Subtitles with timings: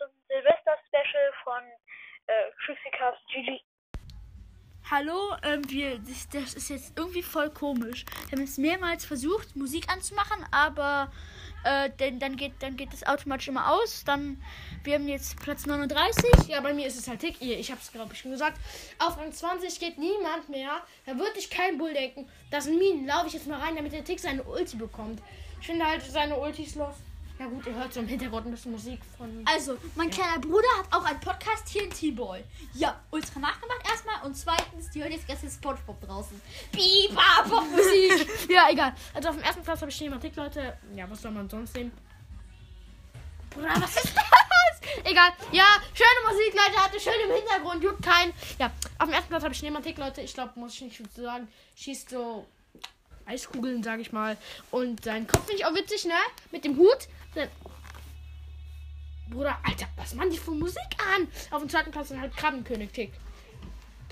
[0.00, 1.62] zum Silvester-Special von
[2.26, 3.60] äh, Crucicast GG.
[4.90, 8.06] Hallo, ähm, wir, das, das ist jetzt irgendwie voll komisch.
[8.28, 11.12] Wir haben jetzt mehrmals versucht, Musik anzumachen, aber
[11.64, 14.04] äh, denn, dann geht dann geht das automatisch immer aus.
[14.04, 14.42] Dann,
[14.82, 16.48] wir haben jetzt Platz 39.
[16.48, 17.40] Ja, bei mir ist es halt Tick.
[17.42, 18.58] Ihr, ich hab's glaube ich schon gesagt.
[18.98, 20.80] Auf Rang 20 geht niemand mehr.
[21.04, 22.28] Da würde ich kein Bull denken.
[22.50, 23.06] Das sind Minen.
[23.06, 25.20] Laufe ich jetzt mal rein, damit der Tick seine Ulti bekommt.
[25.60, 26.96] Ich finde halt seine Ultis los.
[27.40, 29.42] Ja gut, ihr hört so im Hintergrund ein bisschen Musik von.
[29.46, 32.44] Also, mein kleiner Bruder hat auch einen Podcast hier in T-Boy.
[32.74, 34.22] Ja, ultra nachgemacht erstmal.
[34.26, 36.38] Und zweitens, die hört jetzt gestern Spongebob draußen.
[36.70, 38.28] Biba, Popmusik.
[38.50, 38.92] ja, egal.
[39.14, 40.76] Also auf dem ersten Platz habe ich Tick, Leute.
[40.94, 41.92] Ja, was soll man sonst nehmen?
[43.48, 45.04] Bruder, was ist das?
[45.04, 45.30] Egal.
[45.50, 46.78] Ja, schöne Musik, Leute.
[46.78, 47.82] Hatte schön im Hintergrund.
[47.82, 48.34] Juckt kein.
[48.58, 50.20] Ja, auf dem ersten Platz habe ich Schneemantik, Leute.
[50.20, 51.48] Ich glaube, muss ich nicht viel zu sagen.
[51.74, 52.44] Schießt so
[53.24, 54.36] Eiskugeln, sage ich mal.
[54.70, 56.12] Und sein Kopf finde ich auch witzig, ne?
[56.50, 57.08] Mit dem Hut.
[59.30, 60.82] Bruder, Alter, was machen die für Musik
[61.14, 61.28] an?
[61.50, 63.12] Auf dem zweiten Platz dann halt Krabbenkönig Tick.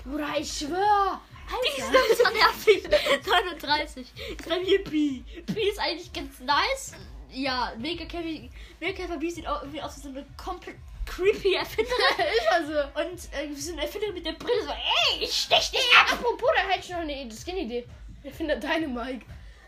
[0.03, 1.21] Bruder, ich schwör.
[1.63, 2.83] Die ist so nervig.
[3.25, 4.07] 39.
[4.37, 5.23] Ist bei mir Pi.
[5.45, 6.93] Pi ist eigentlich ganz nice.
[7.31, 11.55] Ja, Mega Käfer, Mega Käfer B sieht auch irgendwie aus wie so eine komplett creepy
[11.55, 11.95] Erfinderin.
[12.37, 12.73] ist also.
[13.01, 16.13] Und äh, so eine Erfinderin mit der Brille so, ey, ich stech dich ab.
[16.13, 17.85] apropos, da hätte ich noch eine Skin-Idee.
[18.23, 18.59] Ich finde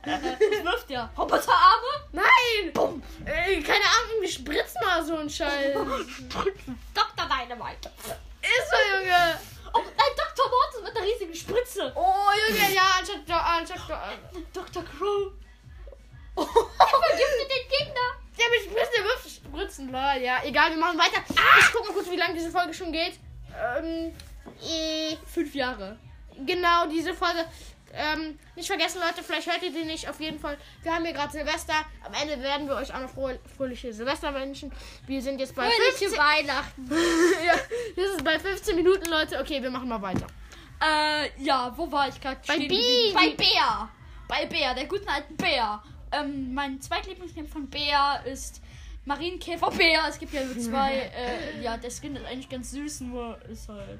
[0.03, 1.09] Äh, das wirft ja.
[1.17, 1.87] Roboterarme?
[2.11, 2.73] Nein!
[2.73, 3.03] Bumm!
[3.25, 5.73] Ey, keine Ahnung, wir spritzen mal so einen Scheiß.
[5.73, 7.25] Dr.
[7.29, 7.91] Dynamite.
[8.41, 9.39] Ist so, Junge!
[9.73, 10.49] Oh, nein, Dr.
[10.49, 11.91] Mortis mit einer riesigen Spritze.
[11.95, 13.19] Oh, Junge, ja, anstatt.
[13.29, 13.79] anstatt
[14.53, 14.83] Dr.
[14.83, 15.31] Crow.
[16.35, 18.07] Er vergiftet den Gegner.
[18.37, 20.21] der mit Spritzen, der wirft Spritzen, lol.
[20.23, 21.21] Ja, egal, wir machen weiter.
[21.29, 23.19] Ich guck mal kurz, wie lange diese Folge schon geht.
[23.77, 24.13] Ähm,
[24.63, 25.97] äh, Fünf Jahre.
[26.45, 27.45] genau, diese Folge.
[27.93, 30.09] Ähm, nicht vergessen, Leute, vielleicht hört ihr die nicht.
[30.09, 31.73] Auf jeden Fall, wir haben hier gerade Silvester.
[32.03, 34.71] Am Ende werden wir euch auch noch froh, fröhliche Silvester wünschen.
[35.07, 36.91] Wir sind jetzt bei Fröhliche 15, Weihnachten.
[37.45, 37.53] ja,
[37.95, 39.39] das ist bei 15 Minuten, Leute.
[39.39, 40.27] Okay, wir machen mal weiter.
[40.81, 42.39] Äh, ja, wo war ich gerade?
[42.47, 42.75] Bei stehen Bi.
[42.75, 43.13] geblieben?
[43.13, 43.89] Bei Bär.
[44.27, 45.83] Bei Bär, der guten alten Bär.
[46.11, 48.61] Ähm, mein zweitlieblingsname von Bär ist
[49.05, 50.03] Marienkäfer Bär.
[50.09, 50.93] Es gibt ja nur zwei.
[51.15, 53.99] äh, ja, der Skin ist eigentlich ganz süß, nur ist halt.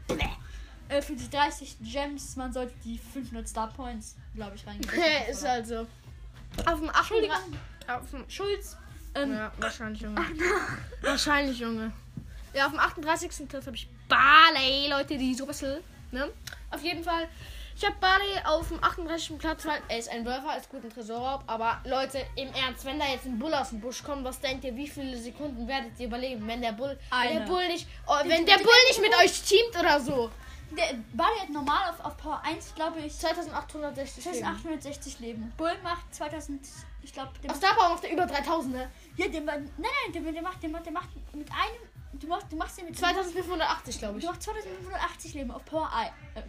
[0.91, 4.93] Äh, für die 30 Gems, man sollte die 500 Star Points, glaube ich, reingeben.
[5.29, 5.87] ist also.
[6.65, 6.97] Auf dem 8.
[6.97, 7.37] Entschuldigung.
[7.87, 8.77] Auf dem Schulz.
[9.15, 10.21] Ähm, Ja, wahrscheinlich, Junge.
[11.01, 11.93] wahrscheinlich, Junge.
[12.53, 13.47] Ja, auf dem 38.
[13.47, 15.81] Platz habe ich Barley, Leute, die Supercell.
[16.11, 16.29] Ne?
[16.69, 17.29] Auf jeden Fall.
[17.77, 19.37] Ich habe Barley auf dem 38.
[19.37, 21.43] Platz, weil er ist ein Werfer, ist gut ein Tresorraub.
[21.47, 24.65] Aber Leute, im Ernst, wenn da jetzt ein Bull aus dem Busch kommt, was denkt
[24.65, 28.17] ihr, wie viele Sekunden werdet ihr überleben, wenn der Bull, wenn der Bull nicht, oh,
[28.25, 30.29] wenn der Bull nicht mit euch teamt oder so?
[30.77, 34.37] Der Bali hat normal auf, auf Power 1, glaube ich, 2860 Leben.
[34.39, 35.53] 2860 Leben.
[35.57, 36.65] Bull macht 2000,
[37.03, 38.89] ich glaube, der Auf Star Power macht er über 3000, ne?
[39.17, 42.19] Ja, der, ma- nein, nein, der, der, macht, der, macht, der macht mit einem.
[42.19, 44.25] Du machst, du machst den mit 2580, glaube ich.
[44.25, 45.89] Du machst 2580 Leben auf Power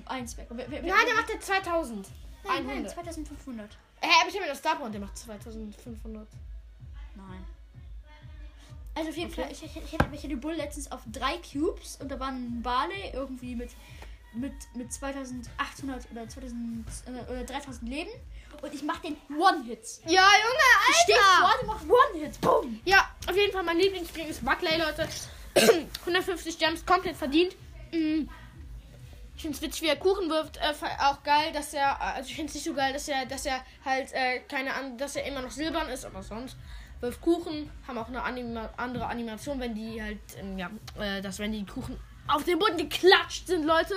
[0.07, 0.51] 1 weg.
[0.51, 2.09] Und wer- wer- Nein, der macht jetzt 2000.
[2.45, 2.93] nein, nein, 100.
[2.93, 3.71] 2500.
[4.01, 6.27] Hä, aber ich habe mir das Star Power und der macht 2500.
[7.15, 7.45] Nein.
[8.95, 9.43] Also auf jeden Okay.
[9.45, 12.29] Fall, ich, ich, ich, hätte, ich hätte Bull letztens auf drei Cubes und da war
[12.29, 13.71] ein Barley irgendwie mit,
[14.35, 18.11] mit, mit 2800 oder 2000 äh, oder 3000 Leben
[18.61, 20.03] und ich mach den One-Hits.
[20.07, 22.39] Ja, Junge, Ich steh vor, der macht One-Hits.
[22.39, 22.81] Boom.
[22.85, 25.09] Ja, auf jeden Fall mein Lieblingsspiel ist Buckley, Leute.
[26.01, 27.55] 150 Gems, komplett verdient.
[27.93, 28.29] Mm.
[29.35, 30.59] Ich finde es witzig, wie er Kuchen wirft.
[30.59, 33.47] Äh, auch geil, dass er, also ich finde es nicht so geil, dass er, dass
[33.47, 36.57] er halt, äh, keine Ahnung, dass er immer noch silbern ist, aber sonst.
[37.01, 40.71] Wirft Kuchen, haben auch eine Anima andere Animation, wenn die halt, ähm, ja,
[41.01, 41.99] äh, dass wenn die Kuchen
[42.35, 43.95] auf den Boden geklatscht sind, Leute.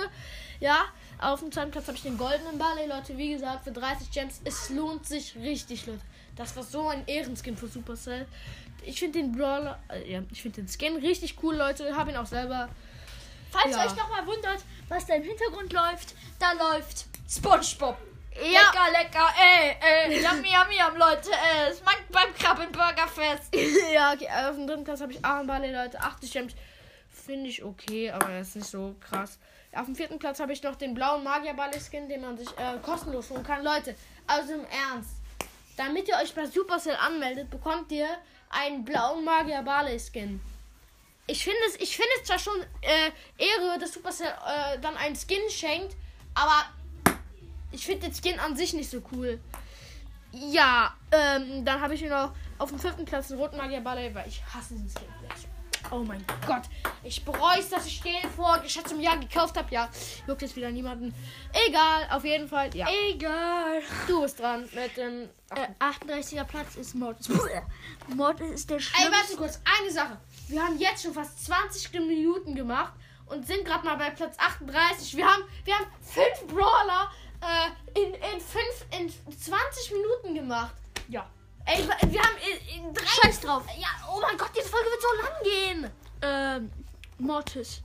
[0.60, 0.84] Ja,
[1.18, 3.16] auf dem zweiten Platz habe ich den goldenen Barley, Leute.
[3.16, 4.40] Wie gesagt, für 30 Gems.
[4.44, 6.00] Es lohnt sich richtig, Leute.
[6.36, 8.26] Das war so ein Ehrenskin für Supercell.
[8.84, 11.96] Ich finde den Brawler, äh, ja, ich finde den Skin richtig cool, Leute.
[11.96, 12.68] Habe ihn auch selber.
[13.50, 13.84] Falls Ja.
[13.84, 17.96] ihr euch nochmal wundert, was da im Hintergrund läuft, da läuft SpongeBob.
[18.34, 18.42] Ja.
[18.42, 23.54] Lecker, lecker, ey, ey, yummy, yummy, yum, Leute, ey, es mangt beim Krabbenburgerfest.
[23.94, 25.98] ja, okay, auf dem dritten Platz habe ich Armballe, Leute.
[25.98, 26.52] 80 Gems.
[27.26, 29.40] Finde ich okay, aber er ist nicht so krass.
[29.72, 33.30] Auf dem vierten Platz habe ich noch den blauen Magierballe-Skin, den man sich äh, kostenlos
[33.30, 33.64] holen kann.
[33.64, 33.96] Leute,
[34.28, 35.16] also im Ernst.
[35.76, 38.06] Damit ihr euch bei Supercell anmeldet, bekommt ihr
[38.48, 40.40] einen blauen Magier-Barley-Skin.
[41.26, 45.16] Ich finde es, ich finde es zwar schon äh, Ehre, dass Supercell äh, dann einen
[45.16, 45.96] Skin schenkt,
[46.32, 46.64] aber
[47.72, 49.40] ich finde den Skin an sich nicht so cool.
[50.30, 54.28] Ja, ähm, dann habe ich noch auf dem fünften Platz den roten Magier Ballet, weil
[54.28, 55.15] ich hasse diesen Skin.
[55.90, 56.62] Oh mein Gott.
[57.04, 59.72] Ich bereue es, dass ich den vor geschätztem Jahr gekauft habe.
[59.72, 59.88] Ja,
[60.26, 61.14] juckt jetzt wieder niemanden.
[61.68, 62.74] Egal, auf jeden Fall.
[62.74, 62.86] Ja.
[63.08, 63.82] Egal.
[64.08, 65.28] Du bist dran mit dem.
[65.50, 67.28] Äh, 38er Platz ist Mortis.
[68.08, 69.12] Mortis ist der Ey, schlimmste.
[69.12, 69.60] warte kurz.
[69.80, 70.18] Eine Sache.
[70.48, 72.92] Wir haben jetzt schon fast 20 Minuten gemacht
[73.26, 75.16] und sind gerade mal bei Platz 38.
[75.16, 77.10] Wir haben, wir haben fünf Brawler
[77.40, 80.74] äh, in, in, fünf, in 20 Minuten gemacht.
[81.08, 81.28] Ja.
[81.66, 82.36] Ey, wir haben
[82.74, 83.04] in drei.
[83.22, 83.64] Scheiß drauf.
[83.78, 85.90] Ja, oh mein Gott, diese Folge wird so lang gehen.
[86.22, 86.70] Ähm,
[87.18, 87.82] Mortis.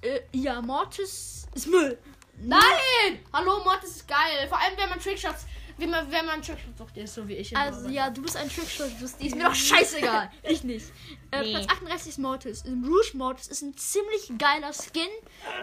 [0.00, 1.98] Äh, ja, Mortis ist Müll.
[2.40, 3.18] Nein!
[3.32, 4.46] Hallo, Mod ist geil.
[4.48, 5.44] Vor allem, wenn man Trickshots,
[5.76, 7.56] wenn man, wenn man Trickshots sucht, ist so wie ich.
[7.56, 8.90] Also ja, du bist ein Trickshot,
[9.20, 10.30] die ist mir doch scheißegal.
[10.44, 10.86] ich nicht.
[11.32, 11.50] Äh, Nee.
[11.52, 12.64] Platz 38 ist Mortis.
[12.64, 15.08] Rouge Mortis ist ein ziemlich geiler Skin,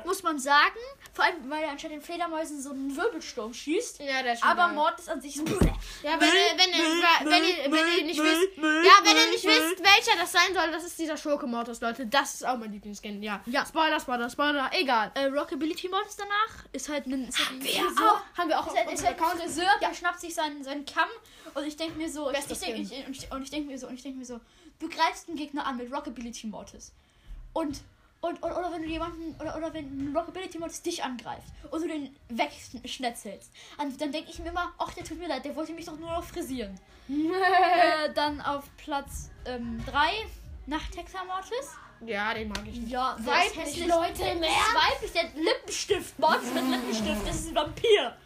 [0.06, 0.80] muss man sagen.
[1.16, 4.00] Vor allem, weil er anstatt den Fledermäusen so einen Wirbelsturm schießt.
[4.02, 4.76] ja, der ist schon Aber geil.
[4.76, 8.58] Mortis an sich ist Ja, wenn, ihr- wenn, ihr- wenn, ihr, wenn ihr nicht wisst,
[8.58, 12.06] ja, wenn ihr nicht wisst, welcher das sein soll, das ist dieser Schurke Mortis, Leute.
[12.06, 13.42] Das ist auch mein Lieblingsskin, ja.
[13.46, 13.66] Ja.
[13.66, 15.12] Spoiler, Spoiler, Spoiler, egal.
[15.16, 17.30] Äh, Rockability Mortis danach ist halt ein.
[17.30, 19.40] Ist halt ein Wir auch, haben wir auch Ist auf halt, ist halt ein.
[19.40, 21.10] Friseur, der schnappt sich seinen, seinen Kamm
[21.54, 23.80] und ich denke mir so, ich, ich denk, ich, und ich, und ich denke mir
[23.80, 24.42] so, und ich denke mir so,
[24.80, 26.92] du greifst einen Gegner an mit Rockability Mortis.
[27.54, 27.80] Und,
[28.26, 31.82] und, und oder wenn du jemanden, oder, oder wenn ein Rockability Mortis dich angreift und
[31.82, 35.56] du den wegschnetzelst, dann, dann denke ich mir immer, ach, der tut mir leid, der
[35.56, 36.80] wollte mich doch nur noch frisieren.
[37.10, 39.60] äh, dann auf Platz 3,
[40.66, 41.76] nach Texas Mortis.
[42.06, 42.92] Ja, den mag ich nicht.
[42.92, 43.86] Ja, Weiblich.
[43.86, 48.18] Leute, der im weiblich, der Lippenstift, Mortis mit Lippenstift, das ist ein Vampir.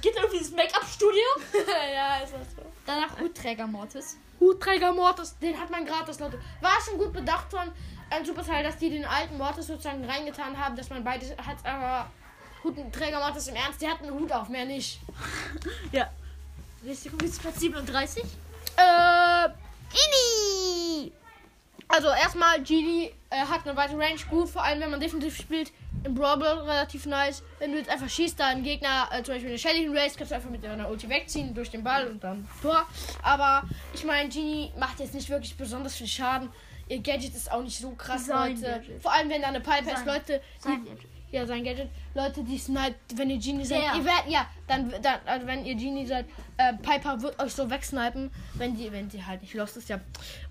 [0.00, 1.22] Geht irgendwie ins Make-up-Studio?
[1.94, 2.62] ja, ist das so.
[2.84, 4.18] Danach Hutträger Mortis.
[4.44, 6.38] Hutträger Mortis, den hat man gratis, Leute.
[6.60, 7.72] War schon gut bedacht von
[8.10, 12.10] ein Superteil, dass die den alten Mortis sozusagen reingetan haben, dass man beides hat, aber
[12.62, 15.00] Hutträger Mortis im Ernst, der hat einen Hut auf, mehr nicht.
[15.92, 16.10] Ja.
[16.82, 18.22] Nächste kommt jetzt Platz 37.
[18.22, 19.48] Äh,
[19.90, 20.63] Genie!
[21.88, 25.72] Also erstmal, Genie äh, hat eine weite Range, gut, vor allem wenn man defensiv spielt.
[26.02, 27.42] Im Brawl relativ nice.
[27.58, 30.32] Wenn du jetzt einfach schießt, da ein Gegner, äh, zum Beispiel eine Shelly Race, kannst
[30.32, 32.86] du einfach mit deiner Ulti wegziehen durch den Ball und dann Tor.
[33.22, 33.62] Aber
[33.94, 36.50] ich meine, Genie macht jetzt nicht wirklich besonders viel Schaden.
[36.88, 38.66] Ihr Gadget ist auch nicht so krass, Sein Leute.
[38.66, 39.02] Gadget.
[39.02, 40.42] Vor allem wenn da eine Pipe ist, Leute.
[40.58, 41.08] Sein die, Gadget.
[41.30, 41.88] Ja, sein Gadget.
[42.14, 43.94] Leute, die snipe, wenn ihr Genie seid, Der.
[43.94, 46.26] ihr werdet, ja, dann, dann also wenn ihr Genie seid,
[46.56, 50.00] äh, Piper wird euch so wegsnipen, wenn die, wenn die halt nicht lost ist, ja.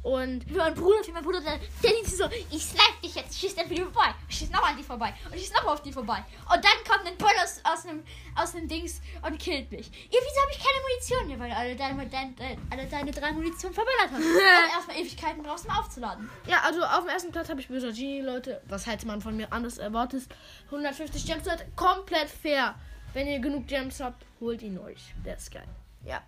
[0.02, 3.40] Und Wie mein Bruder, wie mein Bruder, der, der sich so, ich snipe dich jetzt,
[3.40, 4.14] schießt dann wieder vorbei.
[4.28, 5.14] Schießt noch an die vorbei.
[5.32, 6.24] Und schießt noch auf die vorbei.
[6.54, 8.04] Und dann kommt ein Bull aus, aus einem
[8.36, 9.88] aus dem Dings und killt mich.
[9.88, 11.30] Ja, wieso habe ich keine Munition?
[11.30, 14.18] Ja, weil alle deine, deine, deine, alle deine drei Munition verballert hast.
[14.24, 16.30] Und erstmal Ewigkeiten brauchst, um aufzuladen.
[16.48, 18.62] ja, also auf dem ersten Platz habe ich böser Genie, Leute.
[18.68, 20.24] Was hätte man von mir anders erwartet?
[20.66, 22.76] 150 Gems, Leute, komplett fair.
[23.14, 25.14] Wenn ihr genug Gems habt, holt ihn euch.
[25.26, 25.68] Der ist geil.
[26.06, 26.22] Ja.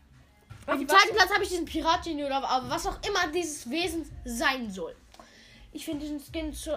[0.68, 4.10] Auf dem zweiten Platz habe ich diesen Pirat-Genie oder aber was auch immer dieses Wesen
[4.24, 4.96] sein soll.
[5.74, 6.76] Ich finde diesen Skin schon,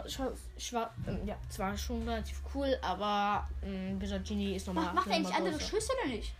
[0.59, 4.87] schwa- ähm, ja, zwar schon relativ cool, aber ähm, böser Genie ist nochmal.
[4.87, 5.61] Macht, macht er eigentlich nochmal andere.
[5.65, 6.33] Schüsse oder nicht?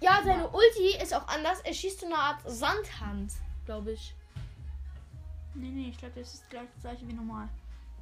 [0.00, 1.60] Ja, seine Ulti ist auch anders.
[1.60, 3.32] Er schießt so eine Art Sandhand,
[3.66, 4.14] glaube ich.
[5.54, 7.48] Nee, nee, ich glaube, das ist gleich das gleiche wie normal.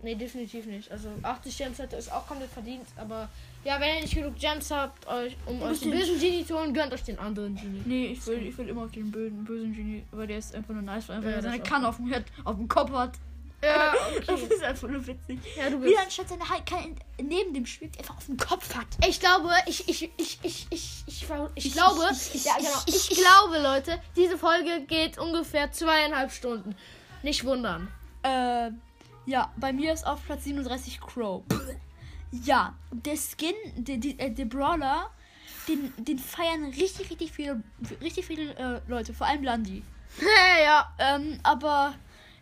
[0.02, 0.90] Nee, definitiv nicht.
[0.92, 2.86] Also 80 Gems hätte ist auch komplett verdient.
[2.96, 3.28] Aber
[3.64, 6.72] ja, wenn ihr nicht genug Gems habt, euch, um euch den bösen Genie zu holen,
[6.72, 7.82] gönnt euch den anderen Genie.
[7.84, 10.72] Nee, ich will, ich will immer auf den bösen, bösen Genie, weil der ist einfach
[10.72, 11.62] nur nice, weil einfach Ja, er das seine.
[11.64, 13.12] Kanne auf dem, Head, auf dem Kopf hat.
[13.60, 13.92] Ja,
[14.26, 14.54] Das okay.
[14.54, 15.40] ist einfach nur witzig.
[15.56, 15.98] ja, du Wie bist.
[16.00, 18.86] anstatt seine Kanne neben dem schwebt, einfach auf dem Kopf hat.
[19.04, 21.24] Ich glaube, ich, ich, ich, ich, ich, ich,
[21.56, 22.68] ich glaube, ich- ich- ja, genau.
[22.86, 26.76] ich- Ich glaube, Leute, diese Folge geht ungefähr zweieinhalb Stunden.
[27.24, 27.88] Nicht wundern.
[28.22, 28.70] Äh,
[29.28, 31.42] ja, bei mir ist auf Platz 37 Crow.
[32.30, 35.10] Ja, der Skin, der, der, äh, der Brawler,
[35.68, 37.62] den, den feiern richtig, richtig viele,
[38.00, 39.82] richtig viele äh, Leute, vor allem Landi.
[40.64, 40.90] ja.
[40.98, 41.94] Ähm, aber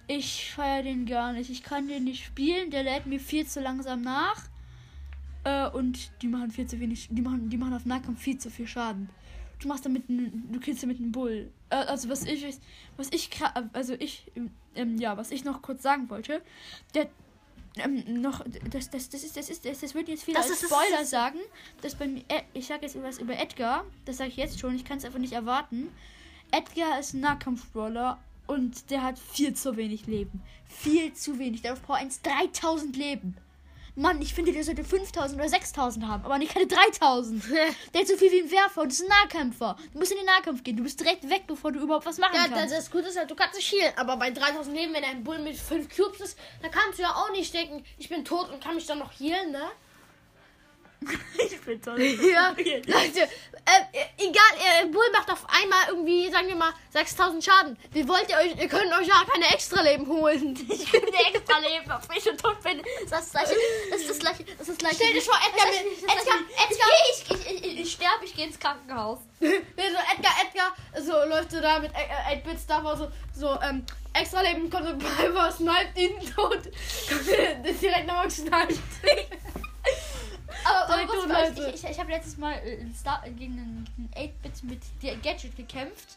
[0.07, 1.51] ich feiere den gar nicht.
[1.51, 4.45] Ich kann den nicht spielen, der lädt mir viel zu langsam nach.
[5.43, 8.49] Äh, und die machen viel zu wenig, die machen, die machen auf Nahkampf viel zu
[8.49, 9.09] viel Schaden.
[9.59, 11.51] Du machst damit, einen- du killst damit einen Bull.
[11.71, 12.45] Äh, also was ich,
[12.97, 13.31] was ich,
[13.73, 14.31] also ich,
[14.75, 16.43] ähm, ja, was ich noch kurz sagen wollte,
[16.95, 17.09] der,
[17.79, 20.61] ähm, noch, das, das, das ist, das ist, das, das wird jetzt viele Das als
[20.63, 21.39] Spoiler ist- sagen,
[21.81, 24.75] dass bei mir, äh, ich sage jetzt was über Edgar, das sage ich jetzt schon,
[24.77, 25.89] ich kann es einfach nicht erwarten.
[26.53, 30.43] Edgar ist ein Nahkampf-Brawler und der hat viel zu wenig Leben.
[30.67, 31.63] Viel zu wenig.
[31.63, 33.37] Der braucht eins 3000 Leben.
[33.99, 37.43] Mann, ich finde, der sollte 5000 oder 6000 haben, aber nicht keine 3000.
[37.95, 39.75] Der hat so viel wie ein Werfer und ist ein Nahkämpfer.
[39.93, 40.77] Du musst in den Nahkampf gehen.
[40.77, 42.75] Du bist direkt weg, bevor du überhaupt was machen Ja, das, kannst.
[42.77, 43.95] das Gute ist halt, du kannst nicht healen.
[43.97, 47.09] Aber bei 3000 Leben, wenn ein Bull mit 5 Cubes ist, dann kannst du ja
[47.11, 49.63] auch nicht denken, ich bin tot und kann mich dann noch healen, ne?
[51.39, 52.01] ich bin toll.
[52.01, 53.29] Ja, Leute,
[53.69, 57.77] äh, äh, egal, äh, Bull macht auf einmal irgendwie, sagen wir mal, 6000 Schaden.
[57.93, 60.55] Wie wollt ihr euch, ihr könnt euch ja keine Extra-Leben holen.
[60.77, 62.81] Ich bin der extra Leben, auf mich und tot bin.
[63.11, 63.61] Das ist das gleiche.
[63.91, 64.45] Das ist das gleiche.
[64.45, 64.97] Das ist das gleiche.
[64.97, 66.39] Stell dir vor, Edgar, Edgar.
[66.71, 69.19] Edgar, Ich, ich, ich, ich, ich sterbe, ich gehe ins Krankenhaus.
[69.41, 73.59] nee, so Edgar, Edgar, so läuft so da mit äh, 8-Bits da war so, so,
[73.63, 76.63] ähm, Extra-Leben kommt so Piper, sniped ihn tot.
[76.63, 78.79] Kommt ist direkt nochmal gesniped.
[80.65, 81.71] Aber, aber was, Leute.
[81.75, 86.17] ich, ich, ich habe letztes Mal äh, Star, gegen einen 8-Bit mit der Gadget gekämpft.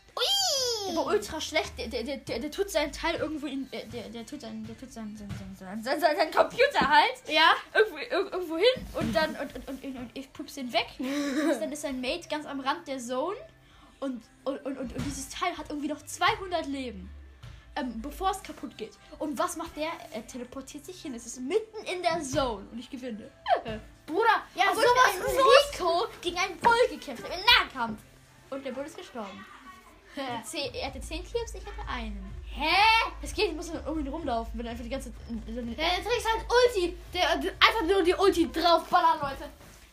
[0.87, 1.77] Der war ultra schlecht.
[1.77, 3.69] Der, der, der, der, tut seinen Teil irgendwo in.
[3.71, 4.65] Der, der, der tut seinen.
[4.65, 7.13] Der tut seinen, seinen, seinen, seinen, seinen, Computer halt.
[7.27, 7.51] Ja?
[7.73, 9.29] Irgendwo, ir- irgendwo hin und dann.
[9.35, 10.87] Und, und, und, und ich pups den weg.
[10.99, 13.37] Und dann ist sein Mate ganz am Rand der Zone.
[13.99, 17.09] Und, und, und, und, und dieses Teil hat irgendwie noch 200 Leben.
[17.75, 18.93] Ähm, bevor es kaputt geht.
[19.19, 19.89] Und was macht der?
[20.13, 21.13] Er teleportiert sich hin.
[21.13, 22.65] Es ist mitten in der Zone.
[22.71, 23.29] Und ich gewinne.
[24.09, 25.79] Bruder, ja, Obwohl sowas ich mit.
[25.79, 27.23] Rico gegen einen Bull gekämpft.
[27.25, 27.99] Im Nahkampf.
[28.49, 29.45] Und der Bull ist gestorben.
[30.15, 32.33] Er hatte zehn- Er hatte 10 Cubes, ich hatte einen.
[32.51, 32.75] Hä?
[33.21, 35.21] Es geht, ich muss nur um ihn rumlaufen, wenn er einfach die ganze Zeit.
[35.47, 36.97] Der Trick ist halt Ulti.
[37.13, 39.49] Der, der, einfach nur die Ulti draufballern, Leute.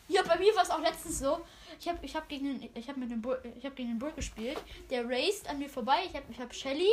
[0.07, 1.39] Ja, bei mir war es auch letztens so.
[1.79, 3.99] Ich habe ich hab gegen den, ich hab mit dem Bull, ich hab gegen den
[3.99, 4.57] Bull gespielt.
[4.89, 5.99] Der raced an mir vorbei.
[6.05, 6.91] Ich habe ich hab Shelly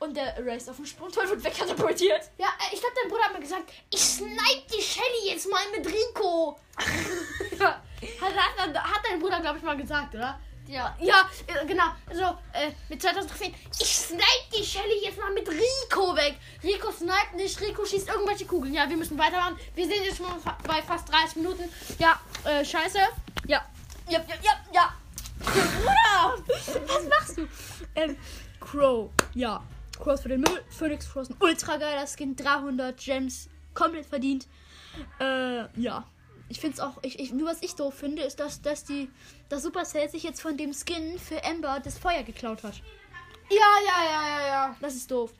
[0.00, 2.30] und der raced auf den Sprungteufel und wegkatapultiert.
[2.38, 5.62] Ja, äh, ich glaube, dein Bruder hat mir gesagt, ich snipe die Shelly jetzt mal
[5.76, 6.58] mit Rico.
[7.58, 7.82] ja,
[8.20, 10.38] hat, hat, hat dein Bruder, glaube ich, mal gesagt, oder?
[10.66, 10.96] Ja.
[10.98, 11.84] Ja, äh, genau.
[12.12, 13.54] So, äh, mit 2000 Trophäen.
[13.78, 14.24] Ich snipe
[14.56, 16.36] die Shelly jetzt mal mit Rico weg.
[16.62, 18.72] Rico sniped nicht, Rico schießt irgendwelche Kugeln.
[18.72, 19.58] Ja, wir müssen weitermachen.
[19.74, 20.26] Wir sind jetzt schon
[20.66, 21.70] bei fast 30 Minuten.
[21.98, 22.98] Ja, äh, scheiße.
[23.46, 23.62] Ja.
[24.08, 24.94] Ja, ja, ja, ja.
[25.38, 26.44] Bruder!
[26.86, 27.48] Was machst du?
[27.94, 28.16] Ähm,
[28.60, 29.10] Crow.
[29.34, 29.62] Ja.
[29.98, 30.62] Crow ist für den Müll.
[30.68, 32.36] Phoenix Crow ist ein ultra geiler Skin.
[32.36, 33.48] 300 Gems.
[33.72, 34.46] Komplett verdient.
[35.20, 36.06] Äh, ja.
[36.48, 39.10] Ich finde es auch, ich, ich, nur was ich doof finde, ist, dass, dass die,
[39.48, 42.82] dass Supercell sich jetzt von dem Skin für Ember das Feuer geklaut hat.
[43.50, 44.76] Ja, ja, ja, ja, ja.
[44.80, 45.32] Das ist doof.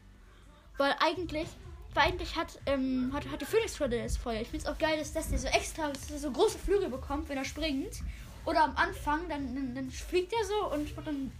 [0.78, 1.48] Weil eigentlich,
[1.92, 4.40] weil eigentlich hat, ähm, hat, hat die Phoenix Crow das Feuer.
[4.40, 6.88] Ich finde es auch geil, dass das der so extra dass er so große Flügel
[6.88, 8.00] bekommt, wenn er springt.
[8.44, 11.32] Oder am Anfang, dann, dann, dann fliegt er so und dann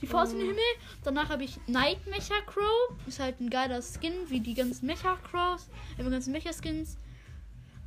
[0.00, 0.62] die Faust in den Himmel.
[1.04, 2.96] Danach habe ich Night Mecha Crow.
[3.06, 5.68] Ist halt ein geiler Skin, wie die ganzen Mecha Crows.
[5.98, 6.96] Äh, Die ganzen Mecha Skins.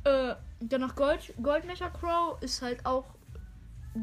[0.04, 3.04] Äh, danach Gold, Gold Mecha Crow ist halt auch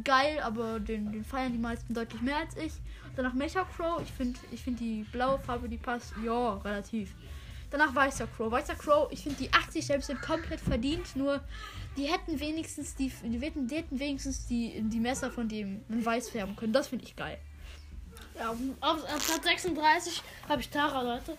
[0.03, 2.73] geil, aber den, den feiern die meisten deutlich mehr als ich.
[3.15, 4.01] Danach Mecha Crow.
[4.01, 6.13] Ich finde ich find die blaue Farbe, die passt.
[6.23, 7.13] Ja, relativ.
[7.71, 8.51] Danach Weißer Crow.
[8.51, 11.41] Weißer Crow, ich finde die 80 Gems sind komplett verdient, nur
[11.97, 16.55] die hätten wenigstens die, die, hätten, wenigstens die, die Messer von dem in weiß färben
[16.55, 16.73] können.
[16.73, 17.37] Das finde ich geil.
[18.37, 21.37] Ja, auf, auf Platz 36 habe ich Tara, Leute.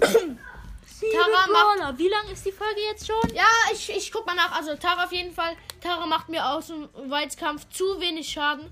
[0.00, 1.98] Tara macht-.
[1.98, 3.34] Wie lang ist die Folge jetzt schon?
[3.34, 4.52] Ja, ich, ich guck mal nach.
[4.52, 5.56] Also Tara auf jeden Fall.
[5.80, 8.70] Tara macht mir aus dem Weitkampf zu wenig Schaden.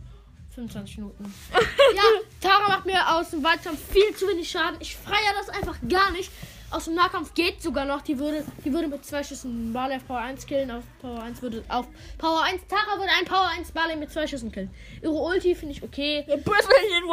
[0.54, 1.34] 25 Minuten.
[1.94, 2.02] ja,
[2.40, 4.76] Tara macht mir aus dem Weitkampf viel zu wenig Schaden.
[4.80, 6.30] Ich feiere das einfach gar nicht.
[6.70, 8.02] Aus dem Nahkampf geht sogar noch.
[8.02, 10.70] Die würde, die würde mit zwei Schüssen Barley auf Power 1 killen.
[10.70, 11.86] Auf Power 1 würde auf
[12.18, 12.62] Power 1.
[12.68, 14.70] Tara würde ein Power 1 Barley mit zwei Schüssen killen.
[15.02, 16.24] Ihre Ulti finde ich okay.
[16.44, 17.08] Burst will den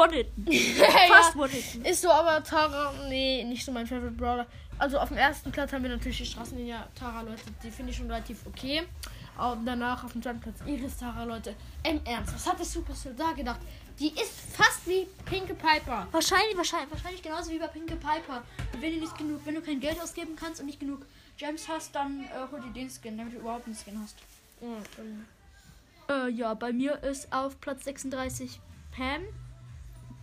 [0.78, 1.36] ja, Fast
[1.86, 4.46] ist so, aber Tara, nee, nicht so mein Favorite Brawler.
[4.78, 7.44] Also auf dem ersten Platz haben wir natürlich die Straßenlinie Tara, Leute.
[7.64, 8.84] Die finde ich schon relativ okay.
[9.38, 11.56] Aber danach auf dem zweiten Platz Iris Tara, Leute.
[11.84, 13.60] Im Ernst, was hat der Supercell da gedacht?
[14.00, 16.08] Die ist fast wie Pinke Piper.
[16.12, 18.44] Wahrscheinlich, wahrscheinlich, wahrscheinlich genauso wie bei Pinke Piper.
[18.80, 21.06] Wenn du nicht genug, wenn du kein Geld ausgeben kannst und nicht genug
[21.38, 24.18] Gems hast, dann äh, hol dir den Skin, damit du überhaupt einen Skin hast.
[26.10, 28.60] Äh, ja, bei mir ist auf Platz 36
[28.96, 29.24] Pam.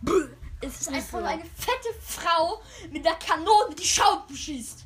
[0.01, 0.27] Bäh,
[0.61, 2.61] Es ist einfach nur eine fette Frau
[2.91, 4.85] mit der Kanone, die Schaupen schießt.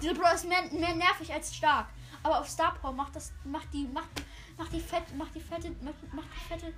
[0.00, 1.88] Diese Bro ist mehr, mehr nervig als stark.
[2.22, 4.08] Aber auf Star Power macht das, macht die, macht,
[4.56, 6.72] macht die fette, macht die fette, macht, macht die fette,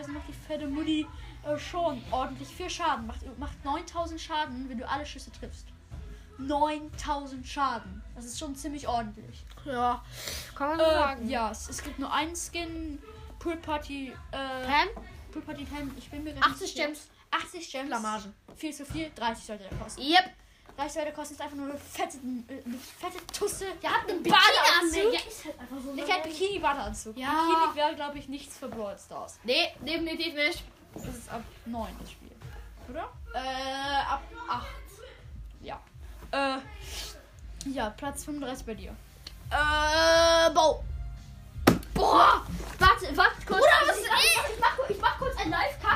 [0.00, 1.06] äh, macht die fette Mutti
[1.44, 3.06] äh, schon ordentlich viel Schaden.
[3.06, 5.66] Macht, macht 9000 Schaden, wenn du alle Schüsse triffst.
[6.38, 8.02] 9000 Schaden.
[8.14, 9.44] Das ist schon ziemlich ordentlich.
[9.64, 10.02] Ja,
[10.54, 11.28] kann man so Äh, sagen.
[11.28, 12.98] ja, es, es gibt nur einen Skin.
[13.38, 14.08] Pool Party.
[14.30, 14.88] Äh, Pam?
[15.32, 15.90] Pool Party Pam.
[15.96, 16.86] Ich bin mir gar nicht 80 sicher.
[16.86, 17.08] Gems.
[17.30, 17.88] 80 Gems.
[17.88, 18.32] Blamage.
[18.56, 19.10] Viel zu viel.
[19.14, 20.00] 30 sollte der kosten.
[20.02, 20.30] Yep.
[20.76, 21.34] 30 sollte der kosten.
[21.34, 23.66] Ist einfach nur eine fette, eine fette Tusse.
[23.82, 25.12] Der hat einen Badeanzug.
[25.12, 25.94] Ja, ist halt einfach so.
[25.94, 27.16] Ich hätte Bikini-Badeanzug.
[27.16, 27.28] Ja.
[27.28, 29.38] Bikini wäre, glaube ich, nichts für Brawl Stars.
[29.44, 30.64] Nee, definitiv nicht.
[30.94, 32.30] Das ist ab 9 das Spiel.
[32.88, 33.08] Oder?
[33.34, 34.66] Äh, ab 8.
[35.62, 35.80] Ja.
[36.30, 36.58] Äh.
[37.66, 38.96] Ja, Platz 35 bei dir.
[39.50, 40.82] Äh, Bo.
[41.94, 42.44] Boah!
[42.78, 43.60] Warte, warte kurz.
[43.60, 45.91] Bruder, was ist ich, mach, ich mach kurz einen Live-Cut.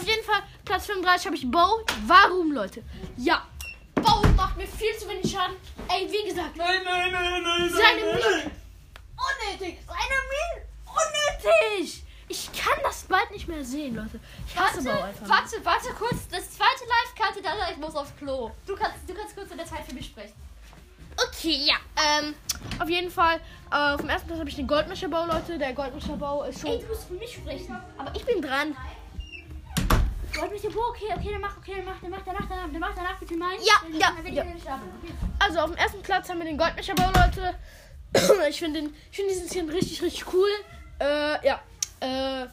[0.00, 1.84] 35 habe ich Bow.
[2.06, 2.82] Warum, Leute?
[3.16, 3.46] Ja,
[3.94, 5.56] Bow macht mir viel zu wenig Schaden.
[5.88, 8.50] Ey, wie gesagt, Nein, nein, nein, nein, seine Minen.
[9.16, 9.78] Unnötig.
[9.86, 10.68] Seine Minen.
[10.86, 12.02] Unnötig.
[12.28, 14.18] Ich kann das bald nicht mehr sehen, Leute.
[14.46, 15.28] Ich hasse Bow Warte, einfach.
[15.28, 16.28] warte, warte kurz.
[16.30, 18.50] Das zweite Live-Karte, da ich muss auf Klo.
[18.66, 20.32] Du kannst, du kannst kurz in der Zeit für mich sprechen.
[21.28, 21.74] Okay, ja.
[22.20, 22.34] Ähm,
[22.80, 23.38] auf jeden Fall,
[23.70, 25.58] äh, auf dem ersten Platz habe ich den Goldmescherbau, Leute.
[25.58, 26.70] Der Goldmescherbau ist schon.
[26.70, 27.76] Ey, du musst für mich sprechen.
[27.98, 28.74] aber ich bin dran.
[30.38, 32.80] Wollt mich Bo, okay, okay, dann mach, okay, dann mach, dann mach, danach, danach, dann
[32.80, 33.60] mach danach bitte meinen.
[33.62, 34.42] Ja, Dann- ja, dann ja.
[34.42, 35.12] Okay.
[35.38, 37.58] Also auf dem ersten Platz haben wir den Goldmescherbau, Leute.
[38.48, 40.48] ich finde den, ich finde diesen Skin richtig, richtig cool.
[41.00, 41.60] Äh, ja.
[42.00, 42.46] Äh,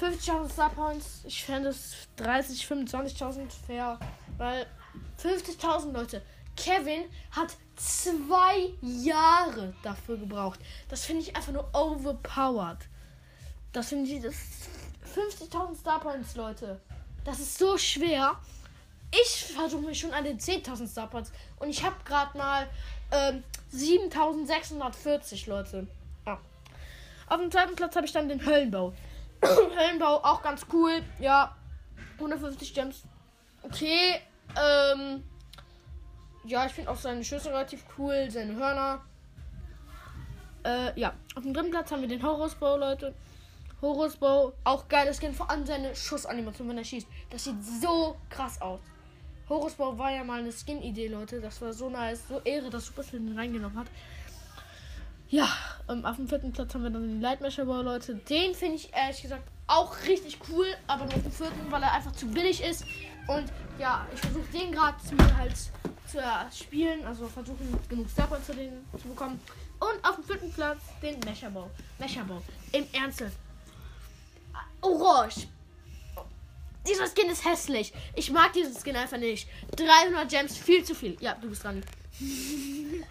[0.00, 1.22] 50.000 Star Points.
[1.24, 3.98] Ich fände es 30, 25.000 fair.
[4.36, 4.66] Weil
[5.22, 6.22] 50.000 Leute.
[6.56, 10.58] Kevin hat zwei Jahre dafür gebraucht.
[10.88, 12.78] Das finde ich einfach nur overpowered.
[13.72, 14.34] Das finde ich, das
[15.08, 16.80] 50.000 Star Points, Leute.
[17.24, 18.36] Das ist so schwer.
[19.10, 21.32] Ich versuche mich schon an den 10.000 Star Points.
[21.58, 22.68] Und ich habe gerade mal
[23.10, 25.86] ähm, 7.640, Leute.
[26.26, 26.38] Ja.
[27.28, 28.92] Auf dem zweiten Platz habe ich dann den Höllenbau.
[29.42, 31.02] Höllenbau auch ganz cool.
[31.18, 31.56] Ja.
[32.14, 33.02] 150 Gems.
[33.62, 34.20] Okay.
[34.56, 35.24] Ähm.
[36.44, 38.28] Ja, ich finde auch seine Schüsse relativ cool.
[38.30, 39.02] Seine Hörner.
[40.64, 41.14] Äh, ja.
[41.34, 43.14] Auf dem dritten Platz haben wir den Horusbau, Leute.
[43.80, 47.06] Horusbau, auch geiles Skin, vor allem seine Schussanimation, wenn er schießt.
[47.30, 48.80] Das sieht so krass aus.
[49.48, 51.40] Horusbau war ja mal eine Skin-Idee, Leute.
[51.40, 53.86] Das war so nice, so Ehre, dass Supercell den reingenommen hat.
[55.30, 55.48] Ja,
[55.88, 58.14] ähm, auf dem vierten Platz haben wir dann den Lightmescherbau, Leute.
[58.14, 61.92] Den finde ich ehrlich gesagt auch richtig cool, aber nur auf dem vierten, weil er
[61.92, 62.84] einfach zu billig ist.
[63.26, 66.18] Und ja, ich versuche den gerade mir halt zu
[66.50, 69.38] spielen, also versuchen genug Star Points zu, zu bekommen.
[69.78, 71.70] Und auf dem vierten Platz den Mecherbau.
[71.98, 72.42] Mecherbau.
[72.72, 73.24] Im Ernst.
[74.80, 75.46] Orange.
[76.86, 77.92] Dieser Skin ist hässlich.
[78.14, 79.46] Ich mag diesen Skin einfach nicht.
[79.76, 81.16] 300 Gems, viel zu viel.
[81.20, 81.82] Ja, du bist dran.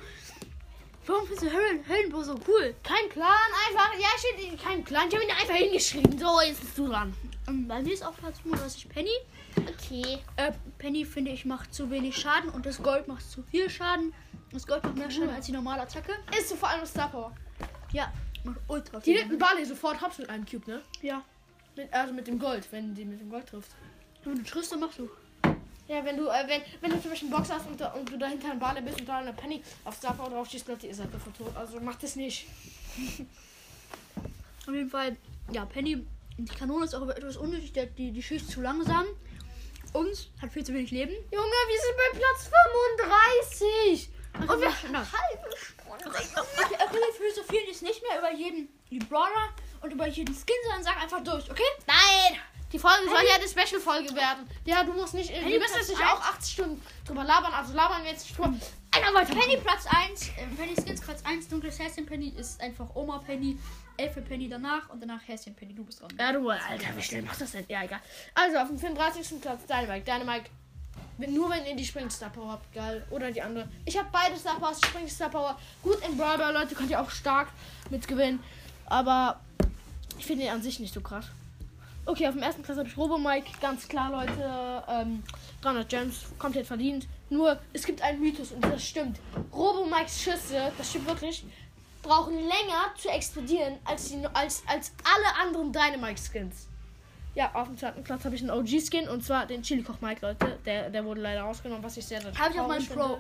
[1.06, 2.76] Warum du Höllen, Höllenbo so cool?
[2.84, 3.30] Kein Plan,
[3.70, 3.94] einfach.
[3.94, 5.08] Ja, ich steht kein Plan.
[5.08, 6.18] Ich habe ihn einfach hingeschrieben.
[6.20, 7.14] So, jetzt bist du dran.
[7.48, 9.12] Ähm, bei mir ist auf Platz 35 Penny.
[9.56, 10.20] Okay.
[10.36, 14.14] Äh, Penny finde ich macht zu wenig Schaden und das Gold macht zu viel Schaden.
[14.52, 16.12] Das Gold macht mehr Schaden als die normale Attacke.
[16.38, 17.34] Ist so vor allem Star Power.
[17.94, 18.12] Ja,
[18.44, 19.16] macht ultra Die viel.
[19.20, 20.82] nimmt einen Barley sofort hops mit einem Cube, ne?
[21.02, 21.24] Ja.
[21.78, 23.72] Mit, also mit dem Gold, wenn die mit dem Gold trifft.
[24.24, 25.10] Wenn du triffst, dann machst du.
[25.88, 28.12] Ja, wenn du, äh, wenn, wenn du zum Beispiel einen Box hast und, da, und
[28.12, 30.88] du dahinter ein Barley bist und da eine Penny auf Star Power drauf schießt, Leute,
[30.88, 31.56] ihr seid dafür tot.
[31.56, 32.48] Also macht das nicht.
[34.68, 35.16] Auf jeden Fall,
[35.54, 36.06] ja, Penny,
[36.38, 39.06] die Kanone ist auch etwas unnötig, die, die, die schießt zu langsam
[39.94, 41.14] und hat viel zu wenig Leben.
[41.32, 42.50] Junge, wir sind bei Platz
[43.88, 44.10] 35.
[44.42, 46.06] Und wir halbe Stunde.
[46.06, 46.78] Okay, okay,
[47.18, 51.24] philosophieren jetzt nicht mehr über jeden die Brawler und über jeden Skin, sondern sag einfach
[51.24, 51.64] durch, okay?
[51.86, 52.40] Nein!
[52.72, 54.50] Die Folge soll ja eine Special-Folge werden.
[54.66, 55.30] Ja, du musst nicht.
[55.30, 57.54] wir müssen jetzt nicht auch 80 Stunden drüber labern.
[57.54, 58.54] Also labern wir jetzt nicht drüber.
[58.92, 59.34] Einer weiter.
[59.34, 63.58] Penny Platz 1, äh, Penny Skins Platz 1, dunkles Häschen Penny ist einfach Oma Penny,
[63.96, 66.10] Elfe Penny danach und danach Häschen Penny, du bist dran.
[66.20, 67.66] Ja, du, Alter, wie schnell machst du das denn?
[67.70, 68.02] Ja, egal.
[68.34, 69.40] Also, auf dem 34.
[69.40, 70.04] Platz Dynamite.
[70.04, 70.50] Dynamite.
[71.18, 73.06] Wenn, nur wenn ihr die Spring Star Power habt, geil.
[73.12, 73.68] Oder die andere.
[73.86, 75.58] Ich habe beide Star Powers, Spring Star Power.
[75.82, 77.48] Gut im Brawl Leute, könnt ihr auch stark
[77.90, 78.44] mitgewinnen.
[78.88, 79.40] Aber
[80.18, 81.26] ich finde ihn an sich nicht so krass.
[82.06, 83.50] Okay, auf dem ersten Platz habe ich Robo Mike.
[83.60, 84.84] Ganz klar, Leute.
[84.88, 85.24] Ähm,
[85.62, 87.08] 300 Gems, komplett verdient.
[87.30, 89.20] Nur, es gibt einen Mythos und das stimmt.
[89.52, 91.44] Robo Mikes Schüsse, das stimmt wirklich,
[92.02, 96.68] brauchen länger zu explodieren als, die, als, als alle anderen Dynamite-Skins.
[97.36, 100.26] Ja, auf dem zweiten Platz habe ich einen OG-Skin und zwar den Chili Koch Mike,
[100.26, 100.58] Leute.
[100.66, 103.20] Der, der wurde leider rausgenommen, was ich sehr, sehr Habe ich auch meinen Pro.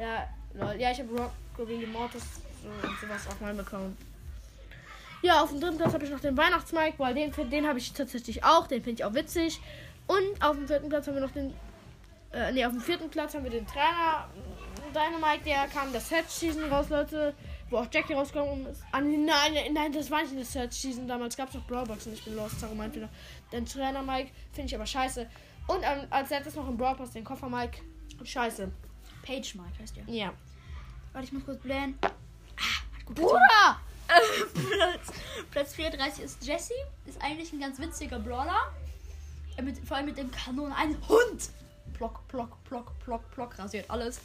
[0.00, 0.74] Ja, lol.
[0.80, 2.24] ja, ich habe Rock, Ruby Mortis
[2.62, 3.96] so, und sowas auf meinem Account.
[5.22, 7.92] Ja, auf dem dritten Platz habe ich noch den Weihnachtsmike, weil den, den habe ich
[7.92, 8.66] tatsächlich auch.
[8.66, 9.60] Den finde ich auch witzig.
[10.06, 11.54] Und auf dem vierten Platz haben wir noch den.
[12.32, 14.28] Äh, nee, auf dem vierten Platz haben wir den Trainer
[14.92, 17.34] Dynamite, der kam das Search Season raus, Leute.
[17.70, 18.82] Wo auch Jackie rausgekommen ist.
[18.92, 21.08] Ah, nein, nein, nein, das war nicht in der Search Season.
[21.08, 22.12] Damals gab es noch Brawlboxen.
[22.12, 23.08] Ich bin lost, darum meint wieder.
[23.50, 25.26] Den Trainer Mike finde ich aber scheiße.
[25.68, 27.78] Und ähm, als letztes noch im Brawl Pass den Koffer Mike.
[28.22, 28.70] Scheiße.
[29.24, 30.04] Page Mike heißt der.
[30.06, 30.32] Ja.
[31.12, 31.98] Warte, ich muss kurz blähen.
[32.02, 33.80] Ah, hat gut Bruder!
[34.54, 35.12] Platz,
[35.50, 36.74] Platz 34 ist Jesse.
[37.06, 38.72] Ist eigentlich ein ganz witziger Brawler.
[39.62, 40.72] Mit, vor allem mit dem Kanon.
[40.72, 41.50] Ein Hund!
[41.94, 43.58] Plock, plock, plock, plock, plock.
[43.58, 44.20] Rasiert alles.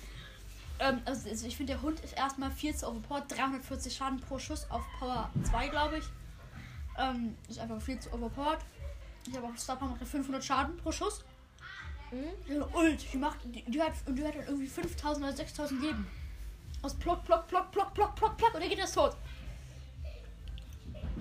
[0.80, 3.26] Ähm, also also ich finde, der Hund ist erstmal viel zu overpowered.
[3.30, 6.06] 340 Schaden pro Schuss auf Power 2, glaube ich.
[6.98, 8.60] Ähm, ist einfach viel zu overpowered.
[9.28, 11.24] Ich habe auch Star macht er 500 Schaden pro Schuss.
[12.12, 12.64] Mhm.
[12.74, 16.08] Ult, die macht, die, die hat, und die hat dann irgendwie 5000 oder 6000 Leben.
[16.82, 19.18] Aus Plock, Plock, Plock, Plock, Plock, Plock, Plock und er geht das tot.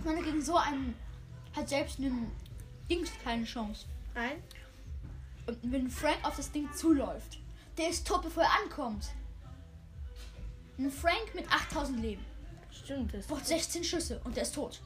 [0.07, 0.95] Ich meine, gegen so einen
[1.57, 2.31] hat selbst einen
[2.89, 3.87] Dings keine Chance.
[4.15, 4.41] Nein.
[5.49, 7.41] Und wenn Frank auf das Ding zuläuft,
[7.77, 9.09] der ist tot, bevor er ankommt.
[10.79, 12.25] Ein Frank mit 8000 Leben
[12.71, 13.27] Stimmt das.
[13.27, 14.81] braucht 16 Schüsse und der ist tot.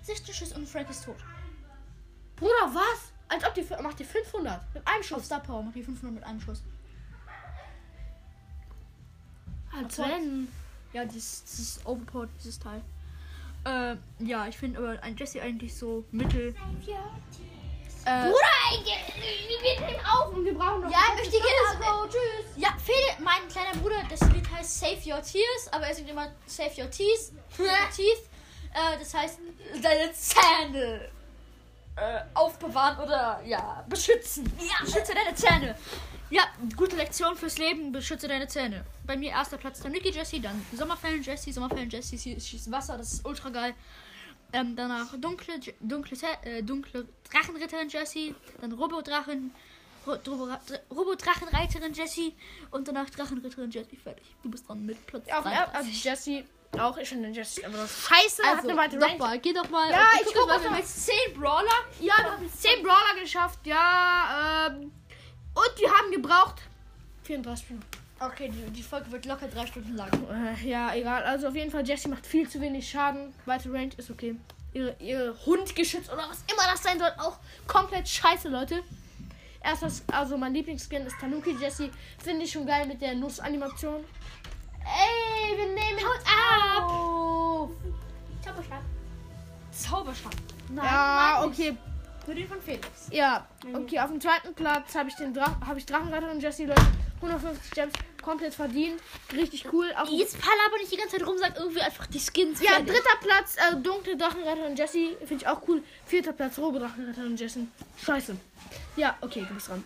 [0.00, 1.18] 16 Schüsse und Frank ist tot.
[2.36, 3.12] Bruder, was?
[3.28, 5.26] Als ob die macht die 500 mit einem Auf Schuss.
[5.26, 6.62] Star Power macht die 500 mit einem Schuss.
[9.70, 10.48] Als wenn.
[10.92, 12.82] Ja, dieses, dieses Overpowered, dieses Teil.
[13.64, 16.54] Äh, ja, ich finde aber ein Jesse eigentlich so mittel.
[18.04, 20.90] Äh, Bruder, wir nehmen auf und wir brauchen noch.
[20.90, 22.56] Ja, ich möchte gerne- tschüss.
[22.56, 26.28] ja, Fede, mein kleiner Bruder, das Lied heißt Save Your Tears, aber er singt immer
[26.46, 27.32] Save Your Teeth.
[27.96, 28.28] Teeth.
[28.74, 29.38] Äh, das heißt,
[29.80, 31.08] deine Zähne
[31.94, 34.50] äh, aufbewahren oder, ja, beschützen.
[34.58, 35.76] Ja, beschütze deine Zähne.
[36.32, 36.44] Ja,
[36.78, 38.86] gute Lektion fürs Leben, beschütze deine Zähne.
[39.06, 42.96] Bei mir erster Platz dann Nicky Jesse, dann Sommerfällen Jesse, Sommerfällen Jesse, sie schießt Wasser,
[42.96, 43.74] das ist ultra geil.
[44.54, 49.54] Ähm, danach dunkle, dunkle, äh, dunkle Drachenritterin Jessie, dann Robodrachen,
[50.06, 50.48] Ro Robo
[50.90, 52.34] Robodrachenreiterin Jessie
[52.70, 53.96] und danach Drachenritterin Jessie.
[53.96, 54.34] Fertig.
[54.42, 55.74] Du bist dran mit Platz Auf, 33.
[55.74, 56.44] also Jesse
[56.80, 56.96] auch.
[56.96, 58.42] Ich finde Jesse aber das scheiße.
[58.42, 59.90] hat Also, eine weite doch mal, geh doch mal.
[59.90, 60.64] Ja, ich guck guck mal, mal.
[60.64, 61.68] wir haben jetzt 10 Brawler.
[62.00, 63.58] Ja, wir haben 10 Brawler geschafft.
[63.66, 64.92] Ja, ähm.
[65.54, 66.62] Und wir haben gebraucht
[67.24, 67.86] 34 Minuten.
[68.20, 70.08] Okay, die, die Folge wird locker drei Stunden lang.
[70.30, 71.24] Äh, ja, egal.
[71.24, 73.34] Also auf jeden Fall, Jessie macht viel zu wenig Schaden.
[73.46, 74.36] Weite Range ist okay.
[74.72, 78.82] Ihre, ihre Hundgeschütz oder was immer das sein soll, auch komplett scheiße, Leute.
[79.60, 81.90] Erstes, also mein Lieblingsskin ist Tanuki Jessie.
[82.22, 84.04] Finde ich schon geil mit der Nussanimation.
[84.84, 87.70] Ey, wir nehmen Haut auf.
[88.44, 88.82] Zauberstab.
[89.70, 90.32] Zauberstab.
[90.70, 91.70] Nein, Ja, okay.
[91.72, 91.91] nicht.
[92.26, 92.86] Nur den von Felix.
[93.10, 96.66] Ja, okay, auf dem zweiten Platz habe ich den Dra hab ich Drachenreiter und Jessie,
[96.66, 96.82] Leute.
[97.16, 99.00] 150 Gems, komplett verdient.
[99.32, 99.92] Richtig cool.
[99.96, 102.60] Auf Jetzt Palaber nicht die ganze Zeit rum, sagt irgendwie einfach die Skins.
[102.60, 102.94] Ja, fertig.
[102.94, 105.16] dritter Platz, äh, dunkle Drachenretter und Jessie.
[105.20, 105.82] Finde ich auch cool.
[106.06, 107.68] Vierter Platz, Robo Drachenretter und Jessie.
[108.04, 108.36] Scheiße.
[108.96, 109.84] Ja, okay, du bist dran.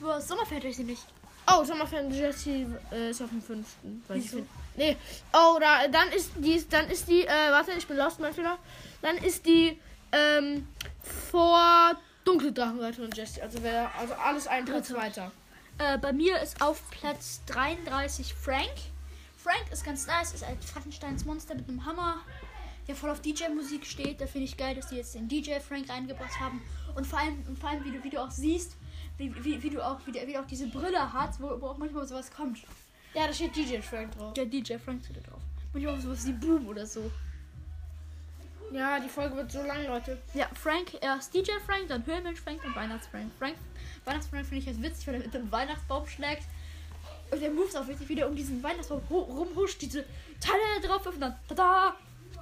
[0.00, 1.02] Du hast Sommerfeld sie nicht.
[1.46, 4.02] Oh, Sommerfan Jessie äh, ist auf dem fünften.
[4.08, 4.46] Weil ich Wieso?
[4.76, 4.96] Nee.
[5.32, 8.58] Oh, da, dann ist die, dann ist die, äh, warte, ich bin lost, mein Fehler.
[9.02, 9.78] Dann ist die,
[10.14, 10.66] ähm,
[11.02, 13.42] vor dunkle Drachenretter und Jessie.
[13.42, 15.32] Also wer, also alles ein Platz weiter.
[15.78, 18.72] Äh, bei mir ist auf Platz 33 Frank.
[19.36, 22.20] Frank ist ganz nice, ist ein Frankensteins Monster mit einem Hammer,
[22.88, 24.20] der voll auf DJ-Musik steht.
[24.20, 26.62] Da finde ich geil, dass die jetzt den DJ Frank reingebracht haben.
[26.94, 28.76] Und vor allem, und vor allem wie, du, wie du auch siehst,
[29.18, 31.78] wie, wie, wie du auch, wie, der, wie auch diese Brille hat, wo, wo auch
[31.78, 32.62] manchmal sowas kommt.
[33.14, 34.32] Ja, da steht DJ Frank drauf.
[34.34, 35.42] Der DJ Frank steht da drauf.
[35.72, 37.10] Manchmal auch sowas wie Boom oder so.
[38.74, 40.18] Ja, die Folge wird so lang, Leute.
[40.34, 43.30] Ja, Frank, erst DJ Frank, dann Höhlenmensch Frank, dann Weihnachtsfrank.
[43.38, 43.54] Frank,
[44.04, 46.42] Weihnachtsfrank finde ich jetzt witzig, weil er mit dem Weihnachtsbaum schlägt.
[47.30, 50.04] Und der Moves auch witzig, wie der um diesen Weihnachtsbaum ru- rumhuscht, diese
[50.40, 51.94] Teile drauf und dann tada!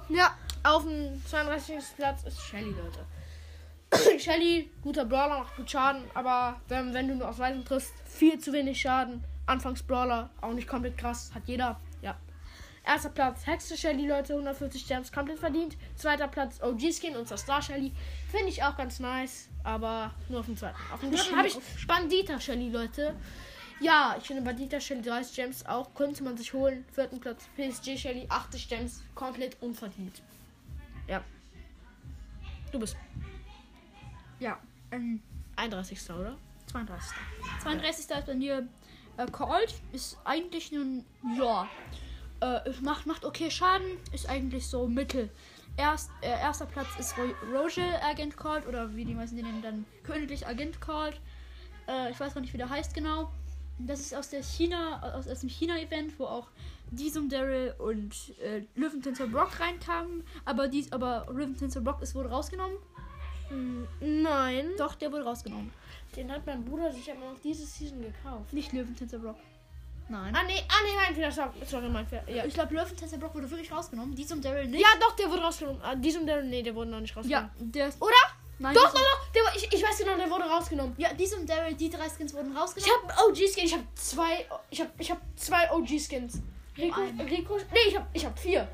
[0.09, 1.75] Ja, auf dem 32.
[1.97, 4.19] Platz ist Shelly, Leute.
[4.19, 8.39] Shelly, guter Brawler, macht gut Schaden, aber wenn, wenn du nur aus Weißen triffst, viel
[8.39, 9.23] zu wenig Schaden.
[9.45, 11.79] Anfangs Brawler, auch nicht komplett krass, hat jeder.
[12.85, 15.77] Erster Platz, Hexe Shelly, Leute, 140 Gems, komplett verdient.
[15.95, 17.93] Zweiter Platz, OG-Skin, unser Star Shelly.
[18.29, 20.75] Finde ich auch ganz nice, aber nur auf dem zweiten.
[20.93, 23.15] Auf dem dritten habe ich Bandita Shelly, Leute.
[23.79, 26.85] Ja, ich finde Bandita Shelly 30 Gems auch, könnte man sich holen.
[26.91, 30.21] Vierten Platz, PSG Shelly, 80 Gems, komplett unverdient.
[31.07, 31.23] Ja.
[32.71, 32.97] Du bist
[34.39, 34.59] Ja,
[34.91, 35.21] ähm,
[35.55, 36.09] 31.
[36.09, 36.37] oder?
[36.67, 37.15] 32.
[37.61, 37.99] 32.
[37.99, 38.67] ist bei mir
[39.17, 41.05] äh, Cold, ist eigentlich nun,
[41.37, 41.67] ja,
[42.43, 45.29] äh, macht, macht okay Schaden, ist eigentlich so mittel.
[45.77, 49.61] Erst, äh, erster Platz ist Ro Rogel Agent Cold oder wie die meisten den nennen,
[49.61, 51.19] dann Königlich Agent Cold.
[51.87, 53.31] Äh, ich weiß gar nicht, wie der heißt genau.
[53.79, 56.47] Das ist aus der China, aus, aus dem China-Event, wo auch
[56.91, 60.23] Diesum Daryl und äh, Löwentänzer Brock reinkamen.
[60.45, 62.77] Aber dies, aber Löwentänzer Brock ist wohl rausgenommen.
[63.99, 64.67] Nein.
[64.77, 65.71] Doch, der wurde rausgenommen.
[66.15, 68.53] Den hat mein Bruder sich aber noch diese Season gekauft.
[68.53, 69.37] Nicht Löwentänzer Brock.
[70.09, 70.35] Nein.
[70.35, 72.23] Ah, nee, ah, nee, mein Fehler, sorry, mein Fehler.
[72.29, 72.45] Ja.
[72.45, 74.13] Ich glaube, Löwentänzer Brock wurde wirklich rausgenommen.
[74.15, 74.81] Diesum Daryl nicht.
[74.81, 75.81] ja, doch, der wurde rausgenommen.
[75.81, 77.49] Ah, diesem der, nee, der wurde noch nicht rausgenommen.
[77.57, 78.01] ja, der ist.
[78.01, 78.13] Oder?
[78.59, 80.93] Nein, Doch, doch, doch, der, ich, ich weiß genau, der wurde rausgenommen.
[80.97, 83.09] Ja, Diesum Daryl, die drei Skins wurden Ich rausgenommen.
[83.09, 86.39] habe OG-Skins, ich habe zwei, ich habe ich hab zwei OG-Skins.
[86.77, 87.01] Rico.
[87.29, 88.67] Rico, nee, ich habe ich hab vier.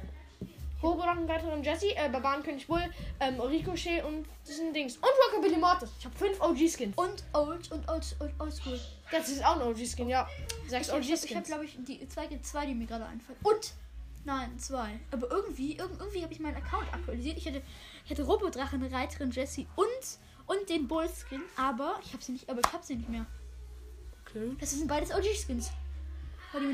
[0.81, 2.83] Robo-Rockenreiter und Jesse, äh, Barbarenkönig Bull,
[3.19, 4.95] ähm, Ricochet und diesen Dings.
[4.97, 5.89] Und Rockabilly Mortis.
[5.99, 6.95] Ich habe fünf OG-Skins.
[6.95, 8.79] Und Old und Old, Old, Old School.
[9.11, 10.27] Das ist auch ein OG-Skin, ja.
[10.67, 11.47] Sechs Ich habe, ich hab, OG-Skins.
[11.47, 13.39] glaube ich, die zwei, zwei, die mir gerade einfallen.
[13.43, 13.73] Und.
[14.25, 14.99] Nein, zwei.
[15.11, 17.37] Aber irgendwie, irg irgendwie habe ich meinen Account aktualisiert.
[17.37, 17.61] Ich hatte,
[18.03, 19.87] ich hatte Robodrachen, Reiterin Jessie und,
[20.45, 21.41] und den Bull-Skin.
[21.55, 23.25] Aber ich habe sie nicht, aber ich habe sie nicht mehr.
[24.27, 24.55] Okay.
[24.59, 25.71] Das sind beides OG-Skins.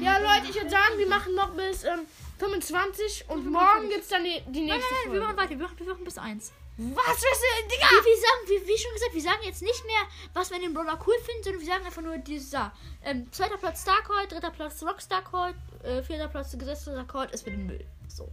[0.02, 2.08] Ja, Leute, ich würde sagen, wir machen noch bis ähm,
[2.40, 5.22] 25 und wir morgen machen gibt es dann die, die Nein, nächste nein, nein, wir
[5.22, 5.26] Folge.
[5.26, 5.50] machen weiter.
[5.52, 6.54] Wir machen, wir machen bis eins.
[6.78, 7.06] Was?
[7.08, 7.24] Was?
[7.24, 7.88] äh, Digga!
[7.90, 10.02] Wir, wir sagen, wie, wie schon gesagt, wir sagen jetzt nicht mehr,
[10.34, 12.72] was wir in dem Brawler cool finden, sondern wir sagen einfach nur dieser.
[13.04, 17.52] Ähm, zweiter Platz Starcold, dritter Platz Rockstar Cold, äh, vierter Platz gesetzter Cold ist für
[17.52, 17.86] den Müll.
[18.08, 18.30] So.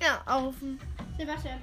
[0.00, 0.54] Ja, auf.
[1.18, 1.62] Sebastian.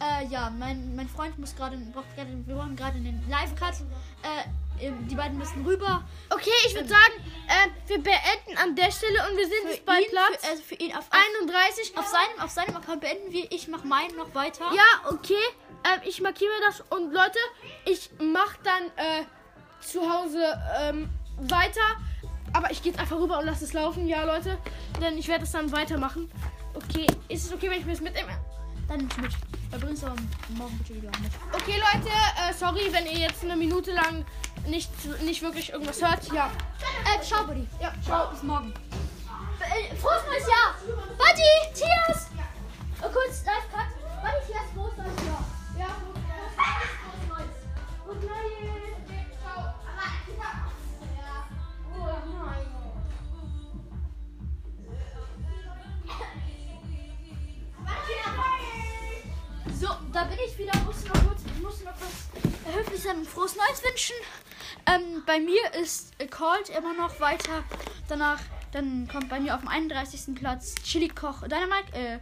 [0.00, 3.74] Äh, ja, mein, mein Freund muss gerade, braucht gerade, wir wollen gerade einen Live-Cut.
[4.22, 4.48] Äh,
[4.80, 6.04] die beiden müssen rüber.
[6.30, 7.12] Okay, ich würde sagen,
[7.48, 10.62] äh, wir beenden an der Stelle und wir sind jetzt bei ihn, Platz Für, also
[10.62, 11.96] für ihn auf, auf, 31.
[11.96, 13.50] auf, seinem, auf seinem Account beenden wir.
[13.52, 14.64] Ich mache meinen noch weiter.
[14.74, 15.34] Ja, okay.
[15.84, 17.38] Ähm, ich markiere das und Leute,
[17.84, 19.24] ich mache dann äh,
[19.80, 21.80] zu Hause ähm, weiter.
[22.52, 24.58] Aber ich gehe jetzt einfach rüber und lasse es laufen, ja Leute.
[25.00, 26.30] Denn ich werde es dann weitermachen.
[26.74, 28.38] Okay, ist es okay, wenn ich mir das mitnehme?
[28.88, 29.32] Dann nimm's mit.
[29.70, 30.16] Da bringst du aber
[30.50, 31.32] morgen bitte wieder mit.
[31.52, 34.24] Okay, Leute, äh, sorry, wenn ihr jetzt eine Minute lang
[34.66, 34.90] nicht,
[35.22, 36.30] nicht wirklich irgendwas hört.
[36.32, 36.50] Ja.
[37.04, 37.66] Äh, ciao, Buddy.
[37.80, 38.72] Ja, Ciao, bis morgen.
[39.60, 40.74] Äh, frohes neues Jahr!
[41.16, 42.28] Buddy, Tias!
[43.00, 43.86] Oh, kurz, live cut.
[44.20, 45.44] Buddy, Tias, frohes neues Jahr.
[59.82, 60.78] So, da bin ich wieder.
[60.84, 62.28] Muss noch kurz, ich muss noch kurz
[62.68, 64.14] äh, höflich sein und frohes Neues wünschen.
[64.86, 67.64] Ähm, bei mir ist äh, Cold immer noch weiter.
[68.06, 68.38] Danach,
[68.70, 70.36] dann kommt bei mir auf dem 31.
[70.36, 71.92] Platz Chili Koch Dynamite.
[71.94, 72.18] Äh,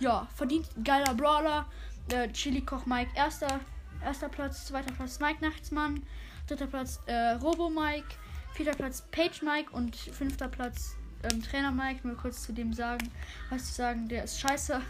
[0.00, 1.66] ja, verdient geiler Brawler.
[2.10, 3.60] Äh, Chili Koch Mike erster,
[4.02, 6.04] erster Platz, zweiter Platz Mike Nachtsmann,
[6.48, 8.16] dritter Platz äh, Robo Mike,
[8.54, 12.00] vierter Platz Page Mike und fünfter Platz ähm, Trainer Mike.
[12.02, 13.12] Nur kurz zu dem sagen,
[13.50, 14.82] was zu sagen, der ist scheiße.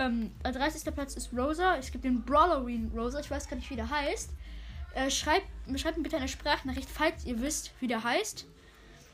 [0.00, 0.92] Ähm, der 30.
[0.94, 1.76] Platz ist Rosa.
[1.76, 3.20] Es gibt den Brawlerine Rosa.
[3.20, 4.30] Ich weiß gar nicht, wie der heißt.
[4.94, 8.46] Äh, schreibt, schreibt mir bitte eine Sprachnachricht, falls ihr wisst, wie der heißt.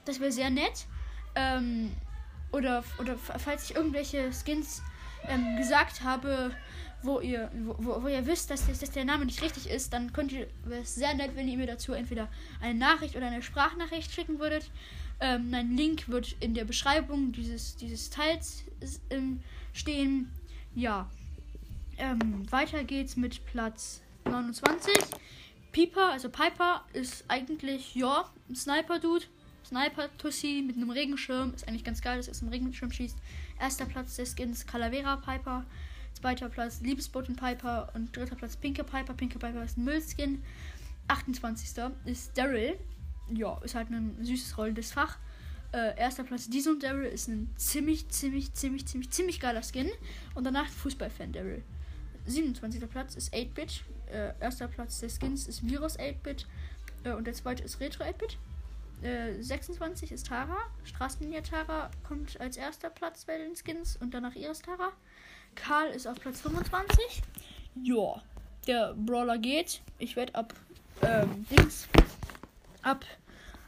[0.05, 0.87] Das wäre sehr nett.
[1.35, 1.93] Ähm,
[2.53, 4.81] oder, oder falls ich irgendwelche Skins
[5.29, 6.53] ähm, gesagt habe,
[7.03, 10.13] wo ihr, wo, wo, ihr wisst, dass, das- dass der Name nicht richtig ist, dann
[10.13, 12.29] könnt ihr, wäre es sehr nett, wenn ihr mir dazu entweder
[12.61, 14.71] eine Nachricht oder eine Sprachnachricht schicken würdet.
[15.21, 18.63] Ähm, Link wird in der Beschreibung dieses, dieses Teils
[19.11, 19.41] ähm,
[19.73, 20.31] stehen.
[20.77, 21.09] Ja.
[21.97, 24.95] Ähm, weiter geht's mit Platz 29.
[25.73, 29.25] Piper, also Piper, ist eigentlich, ja, ein Sniper-Dude.
[29.65, 31.55] Sniper-Tussi mit einem Regenschirm.
[31.55, 33.17] Ist eigentlich ganz geil, dass er aus dem Regenschirm schießt.
[33.59, 35.65] Erster Platz der Skins Calavera Piper.
[36.13, 37.91] Zweiter Platz Liebesboten Piper.
[37.95, 39.15] Und dritter Platz Pinke Piper.
[39.15, 40.43] Pinke Piper ist ein Müllskin.
[41.09, 41.85] 28.
[42.05, 42.79] ist Daryl.
[43.33, 45.17] Ja, ist halt ein süßes rollendes Fach.
[45.73, 49.91] Äh, erster Platz Dison Daryl ist ein ziemlich, ziemlich, ziemlich, ziemlich, ziemlich geiler Skin.
[50.35, 51.63] Und danach Fußballfan Daryl.
[52.27, 52.89] 27.
[52.89, 53.83] Platz ist 8-Bit.
[54.13, 56.47] Äh, erster Platz der Skins ist Virus 8-Bit.
[57.05, 58.39] Äh, und der zweite ist Retro 8-Bit.
[59.03, 60.57] Äh, 26 ist Tara.
[60.85, 64.93] Straßenlinie Tara kommt als erster Platz bei den Skins und danach Iris Tara.
[65.55, 67.23] Karl ist auf Platz 25.
[67.83, 68.23] Ja,
[68.67, 69.83] der Brawler geht.
[69.99, 70.55] Ich werde ab
[71.03, 71.89] ähm, Dings
[72.83, 73.05] ab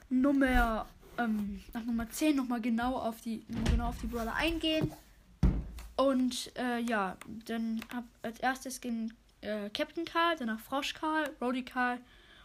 [0.09, 0.87] Nummer
[1.19, 4.93] ähm, nach Nummer 10 nochmal genau auf die genau auf die Brawler eingehen.
[5.97, 11.65] Und äh, ja, dann hab als erstes ging äh, Captain Karl, danach Frosch Karl, Rody
[11.65, 12.01] Karl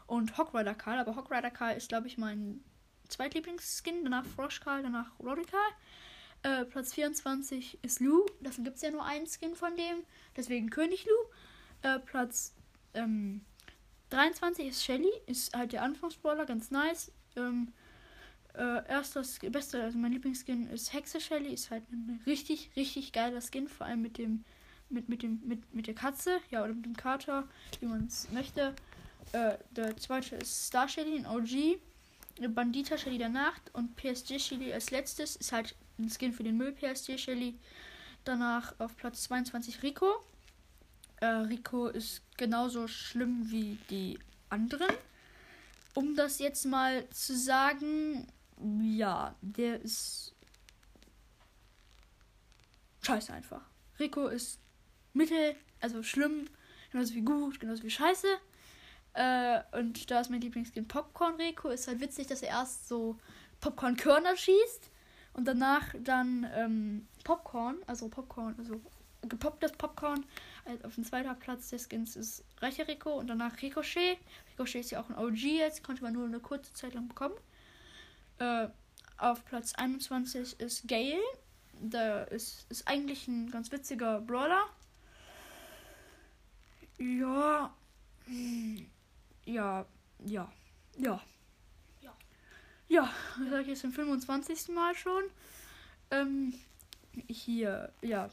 [0.07, 0.99] und Hawkrider Karl.
[0.99, 2.63] Aber Hawkrider Karl ist, glaube ich, mein
[3.09, 4.03] Zweitlieblingsskin.
[4.03, 6.61] Danach Frosch Karl, danach Rody Karl.
[6.61, 8.25] Äh, Platz 24 ist Lou.
[8.41, 10.03] Davon gibt es ja nur einen Skin von dem.
[10.35, 11.89] Deswegen König Lou.
[11.89, 12.53] Äh, Platz
[12.93, 13.41] ähm,
[14.09, 15.11] 23 ist Shelly.
[15.27, 17.11] Ist halt der Anfangsbrawler, ganz nice.
[17.35, 17.71] Ähm,
[18.53, 21.53] äh, erstes, beste, also mein Lieblingsskin ist Hexe Shelly.
[21.53, 23.67] Ist halt ein richtig, richtig geiler Skin.
[23.67, 24.43] Vor allem mit dem,
[24.89, 27.47] mit, mit dem, mit, mit der Katze, ja, oder mit dem Kater,
[27.79, 28.75] wie man es möchte.
[29.31, 31.79] Äh, der zweite ist Star Shelly, ein OG.
[32.49, 36.57] Bandita Shelly der Nacht und PSG Shelly als letztes ist halt ein Skin für den
[36.57, 37.59] Müll PSG Shelly.
[38.23, 40.23] Danach auf Platz 22 Rico.
[41.21, 44.93] Äh, Rico ist genauso schlimm wie die anderen.
[45.93, 48.27] Um das jetzt mal zu sagen,
[48.81, 50.35] ja, der ist
[53.01, 53.61] scheiße einfach.
[53.99, 54.59] Rico ist
[55.13, 56.47] mittel, also schlimm,
[56.91, 58.27] genauso wie gut, genauso wie scheiße.
[59.13, 61.69] Äh, und da ist mein Lieblingsskin Popcorn Rico.
[61.69, 63.17] Ist halt witzig, dass er erst so
[63.61, 64.89] Popcorn-Körner schießt
[65.33, 68.81] und danach dann ähm, Popcorn, also Popcorn, also
[69.21, 70.25] gepopptes Popcorn.
[70.65, 74.17] Also auf dem zweiten Platz des Skins ist Reicher Rico und danach Ricochet.
[74.51, 77.35] Ricochet ist ja auch ein OG jetzt, konnte man nur eine kurze Zeit lang bekommen.
[78.43, 78.67] Äh,
[79.17, 81.21] auf Platz 21 ist Gale.
[81.79, 84.63] Der ist, ist eigentlich ein ganz witziger Brawler.
[86.97, 87.73] Ja.
[88.25, 88.85] hm,
[89.45, 89.85] Ja,
[90.25, 90.51] ja,
[90.97, 91.21] ja.
[92.89, 93.09] Ja,
[93.49, 94.67] sage ich jetzt zum 25.
[94.69, 95.23] Mal schon.
[96.11, 96.53] Ähm,
[97.27, 98.29] hier, ja,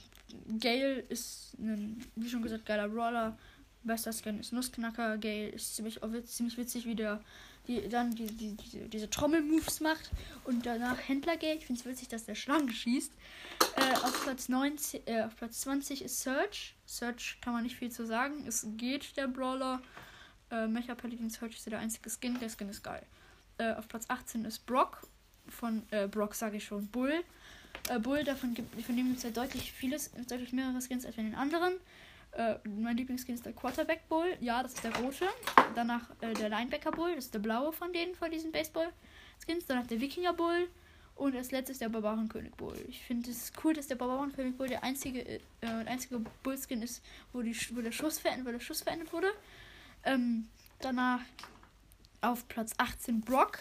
[0.59, 3.39] Gale ist, ein, wie schon gesagt, geiler Brawler.
[3.85, 5.19] Bester Skin ist Nussknacker.
[5.19, 7.23] Gale ist ziemlich, ziemlich witzig, wie der
[7.67, 10.11] die, dann die, die, diese, diese Trommel-Moves macht.
[10.45, 11.57] Und danach Händler Gale.
[11.57, 13.13] Ich finde es witzig, dass der Schlangen schießt.
[13.77, 16.75] Äh, auf, Platz 19, äh, auf Platz 20 ist Search.
[16.87, 18.45] Search kann man nicht viel zu sagen.
[18.47, 19.83] Es geht der Brawler.
[20.51, 22.39] Äh, Mecha Paladin Search ist der einzige Skin.
[22.41, 23.05] Der Skin ist geil.
[23.59, 25.07] Äh, auf Platz 18 ist Brock.
[25.49, 26.89] Von äh, Brock sage ich schon.
[26.89, 27.25] Bull.
[27.89, 31.15] Äh, Bull, davon gibt von dem gibt es ja deutlich vieles, deutlich mehrere Skins als
[31.15, 31.75] von den anderen.
[32.33, 34.37] Äh, mein Lieblingsskin ist der Quarterback Bull.
[34.41, 35.27] Ja, das ist der rote.
[35.75, 37.15] Danach äh, der Linebacker Bull.
[37.15, 39.67] Das ist der blaue von denen, von diesen Baseball-Skins.
[39.67, 40.69] Danach der Wikinger Bull.
[41.17, 42.83] Und als letztes der Barbarenkönig Bull.
[42.89, 47.03] Ich finde es cool, dass der Barbarenkönig Bull der einzige, äh, der einzige Bullskin ist,
[47.33, 49.29] wo, die, wo, der Schuss verändert, wo der Schuss verändert wurde.
[50.05, 51.21] Ähm, danach
[52.23, 53.59] auf Platz 18 Brock.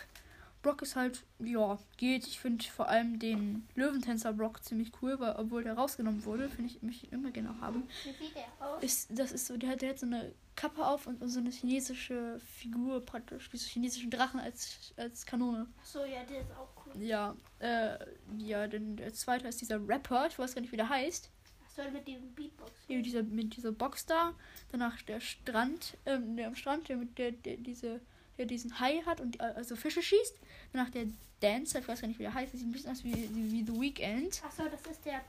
[0.61, 2.27] Brock ist halt, ja, geht.
[2.27, 6.71] Ich finde vor allem den Löwentänzer Brock ziemlich cool, weil obwohl der rausgenommen wurde, finde
[6.71, 7.87] ich mich immer gerne auch haben.
[8.03, 8.83] Wie sieht der aus?
[8.83, 11.39] Ist, das ist so, der hat, der hat so eine Kappe auf und, und so
[11.39, 15.67] eine chinesische Figur praktisch, wie so chinesischen Drachen als, als Kanone.
[15.79, 17.01] Achso, ja, der ist auch cool.
[17.01, 17.97] Ja, äh,
[18.37, 21.31] ja, denn der zweite ist dieser Rapper, ich weiß gar nicht, wie der heißt.
[21.65, 22.71] Achso, mit dem Beatbox.
[22.89, 24.33] Mit dieser, mit dieser Box da.
[24.73, 28.01] Danach der Strand, ähm, der am Strand, der mit der, der diese,
[28.37, 30.35] der diesen Hai hat und äh, also Fische schießt.
[30.73, 31.05] Danach der
[31.39, 33.63] Dancer, ich weiß gar nicht, wie der heißt, der sieht ein bisschen aus wie, wie,
[33.63, 34.41] The Weeknd.
[34.43, 35.21] Achso, das ist der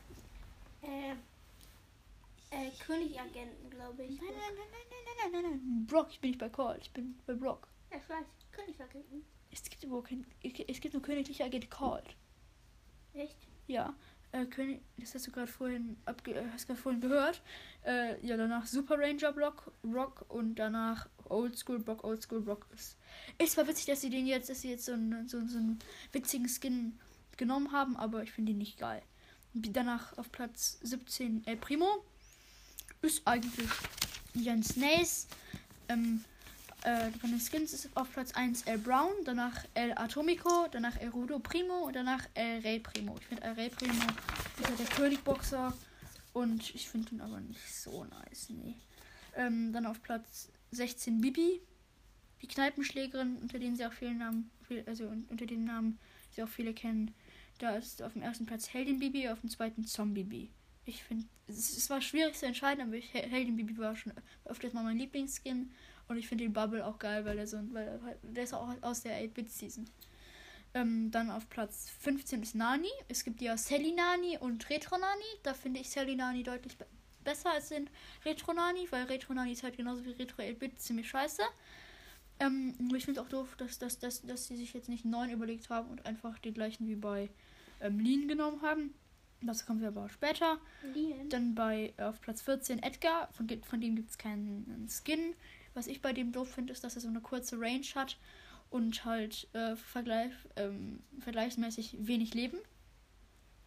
[0.83, 1.13] äh,
[2.51, 4.21] äh, Königagenten, glaube ich.
[4.21, 5.87] Nein, nein, nein, nein, nein, nein, nein, nein.
[5.87, 7.69] Brock, ich bin nicht bei Call, ich bin bei Brock.
[7.91, 8.27] Ja, ich weiß.
[8.53, 9.25] Königagenten.
[9.53, 12.17] Es gibt überhaupt kein, es gibt nur königliche Agent Called.
[13.15, 13.37] Echt?
[13.67, 13.95] Ja,
[14.33, 17.43] äh, König, das hast du gerade vorhin, abge, äh, hast gerade vorhin gehört.
[17.85, 22.67] Äh, ja, danach Super Ranger Block, Rock und danach Old School Block, Old School Block
[22.75, 22.97] ist.
[23.39, 25.79] Ist zwar witzig, dass sie den jetzt, dass sie jetzt so einen, so, so einen
[26.13, 26.99] witzigen Skin
[27.37, 29.03] genommen haben, aber ich finde ihn nicht geil.
[29.55, 32.05] Danach auf Platz 17 El Primo.
[33.03, 33.71] Ist eigentlich
[34.35, 35.27] Jens Nace.
[35.89, 36.25] Ähm,
[36.83, 41.11] äh, von den Skins ist auf Platz 1 El Brown, danach El Atomico, danach El
[41.11, 43.17] Rudo Primo und danach El Rey Primo.
[43.21, 45.75] Ich finde El Rey Primo ist ja der Königboxer
[46.33, 48.77] und ich finde ihn aber nicht so nice, nee.
[49.37, 51.61] Ähm, dann auf Platz 16 Bibi,
[52.43, 54.51] die Kneipenschlägerin, unter denen sie auch viele Namen,
[54.87, 55.99] also unter den Namen
[56.31, 57.15] sie auch viele kennen.
[57.59, 60.51] Da ist auf dem ersten Platz Heldin Bibi, auf dem zweiten Zombie Bibi.
[60.87, 64.13] Ich finde, es, es, war schwierig zu entscheiden, aber ich, Heldin Bibi war schon
[64.45, 65.71] öfters mal mein Lieblingsskin.
[66.09, 68.55] Und ich finde den Bubble auch geil, weil der so weil er halt, der ist
[68.55, 69.89] auch aus der 8-Bit-Season.
[70.73, 72.89] Ähm, dann auf Platz 15 ist Nani.
[73.09, 75.25] Es gibt ja Sally Nani und Retro Nani.
[75.43, 76.87] Da finde ich Sally Nani deutlich be
[77.25, 77.89] besser als den
[78.25, 81.43] Retro Nani, weil Retro Nani ist halt genauso wie Retro 8-Bit ziemlich scheiße.
[82.41, 85.13] Ähm, ich finde es auch doof, dass, dass, dass, dass sie sich jetzt nicht einen
[85.13, 87.31] neuen überlegt haben und einfach den gleichen wie bei
[87.81, 88.95] ähm, Lean genommen haben.
[89.43, 90.59] Das kommen wir aber auch später.
[90.95, 91.29] Lean.
[91.29, 93.31] Dann bei auf Platz 14 Edgar.
[93.33, 95.35] Von, von dem gibt es keinen Skin.
[95.75, 98.19] Was ich bei dem doof finde, ist, dass er so eine kurze Range hat
[98.71, 102.59] und halt äh, vergleich, ähm, vergleichsmäßig wenig Leben.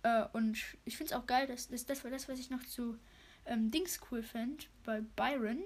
[0.03, 2.97] Äh, und ich finde es auch geil, dass, dass das, das, was ich noch zu
[3.45, 5.63] ähm, Dings cool finde, bei Byron,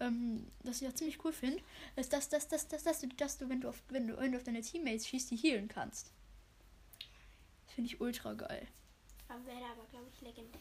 [0.00, 1.62] ähm, das ich auch ziemlich cool finde,
[1.96, 4.32] ist, dass, dass, dass, dass, dass, du, dass du, wenn du auf, wenn du, wenn
[4.32, 6.12] du auf deine Teammates schießt, die healen kannst.
[7.66, 8.66] Das finde ich ultra geil.
[9.46, 10.60] Wäre aber, glaube ich, legendär.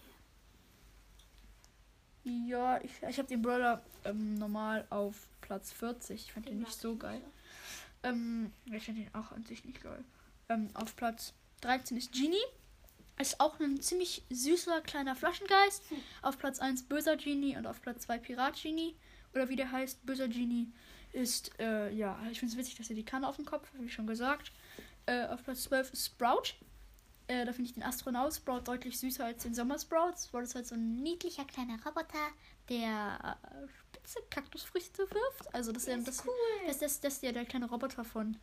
[2.24, 6.22] Ja, ich, ich habe den Brawler ähm, normal auf Platz 40.
[6.22, 7.22] Ich fand den, den nicht so geil.
[8.04, 10.04] Ähm, ich finde den auch an sich nicht geil.
[10.50, 12.38] Ähm, auf Platz 13 ist Genie.
[13.20, 15.90] Ist auch ein ziemlich süßer kleiner Flaschengeist.
[15.90, 15.98] Hm.
[16.22, 18.96] Auf Platz 1 böser Genie und auf Platz 2 Pirat Genie.
[19.34, 20.72] Oder wie der heißt, böser Genie
[21.12, 23.90] ist, äh, ja, ich finde es witzig, dass er die Kanne auf dem Kopf, wie
[23.90, 24.52] schon gesagt.
[25.06, 26.54] Äh, auf Platz 12 ist Sprout.
[27.28, 30.14] Äh, da finde ich den Astronaut Sprout deutlich süßer als den Sommer Sprout.
[30.18, 32.30] Sprout ist halt so ein niedlicher kleiner Roboter,
[32.70, 35.54] der äh, spitze Kaktusfrüchte wirft.
[35.54, 36.34] Also das, das, das, cool.
[36.68, 38.38] das, das, das ist ja der kleine Roboter von,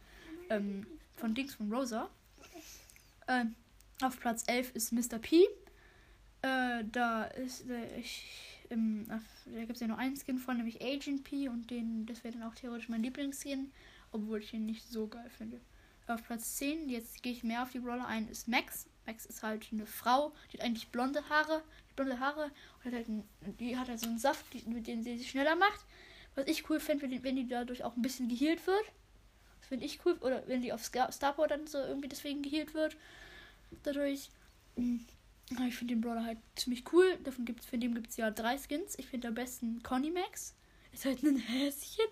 [0.51, 0.87] ähm,
[1.17, 2.11] von Dings von Rosa.
[3.27, 3.47] Äh,
[4.03, 5.19] auf Platz 11 ist Mr.
[5.19, 5.45] P.
[6.43, 10.83] Äh, da ist äh, ich, ähm, da gibt es ja nur einen Skin von, nämlich
[10.83, 13.73] Agent P und den, das wäre dann auch theoretisch mein Lieblingsskin,
[14.13, 15.61] obwohl ich ihn nicht so geil finde.
[16.07, 18.87] Auf Platz 10, jetzt gehe ich mehr auf die Brawler ein, ist Max.
[19.07, 21.63] Max ist halt eine Frau, die hat eigentlich blonde Haare.
[21.97, 22.45] Blonde Haare
[22.79, 23.25] und hat halt einen,
[23.59, 25.81] die hat halt so einen Saft, die, mit dem sie sich schneller macht.
[26.35, 28.85] Was ich cool finde, wenn, wenn die dadurch auch ein bisschen geheilt wird.
[29.61, 30.13] Das finde ich cool.
[30.21, 32.97] Oder wenn die auf Starport dann so irgendwie deswegen geheilt wird.
[33.83, 34.31] Dadurch.
[34.77, 37.19] Ich finde den Brawler halt ziemlich cool.
[37.25, 38.99] Davon gibt's, von dem gibt es ja drei Skins.
[38.99, 40.55] Ich finde am besten Conny Max.
[40.93, 42.05] Ist halt ein Häschen.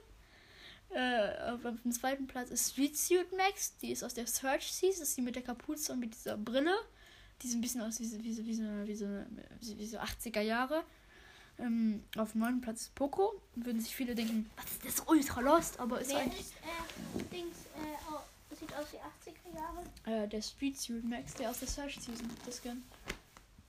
[0.90, 3.76] Äh, auf dem zweiten Platz ist Street Suit Max.
[3.78, 4.98] Die ist aus der Search Seas.
[5.00, 6.74] Das ist die mit der Kapuze und mit dieser Brille.
[7.42, 9.06] Die sehen ein bisschen aus wie, so- wie, so- wie, so, wie, so,
[9.60, 10.84] wie, wie so 80er Jahre.
[11.58, 13.32] Ähm, auf dem neunten Platz ist Poco.
[13.56, 17.22] Würden sich viele denken, was ist das ultra lost, aber ist Wer eigentlich ist, äh,
[17.34, 18.20] Dings, äh, oh,
[18.54, 19.84] sieht aus wie 80er Jahre.
[20.24, 22.82] äh, der Street Suit Max, der aus der Search Season, das Skin.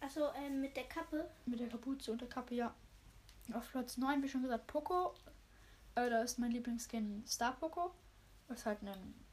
[0.01, 1.29] Achso, ähm, mit der Kappe.
[1.45, 2.73] Mit der Kapuze und der Kappe, ja.
[3.53, 5.13] Auf Platz 9, wie schon gesagt, Poco.
[5.95, 7.93] Äh, da ist mein Lieblingsskin Star Poco.
[8.47, 8.87] Das ist halt ein,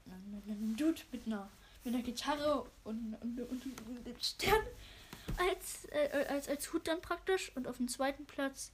[0.07, 1.49] ein, ein Dude mit einer,
[1.85, 4.63] mit einer Gitarre und, und, und, und einem Stern
[5.37, 7.55] als, äh, als, als Hut dann praktisch.
[7.57, 8.73] Und auf dem zweiten Platz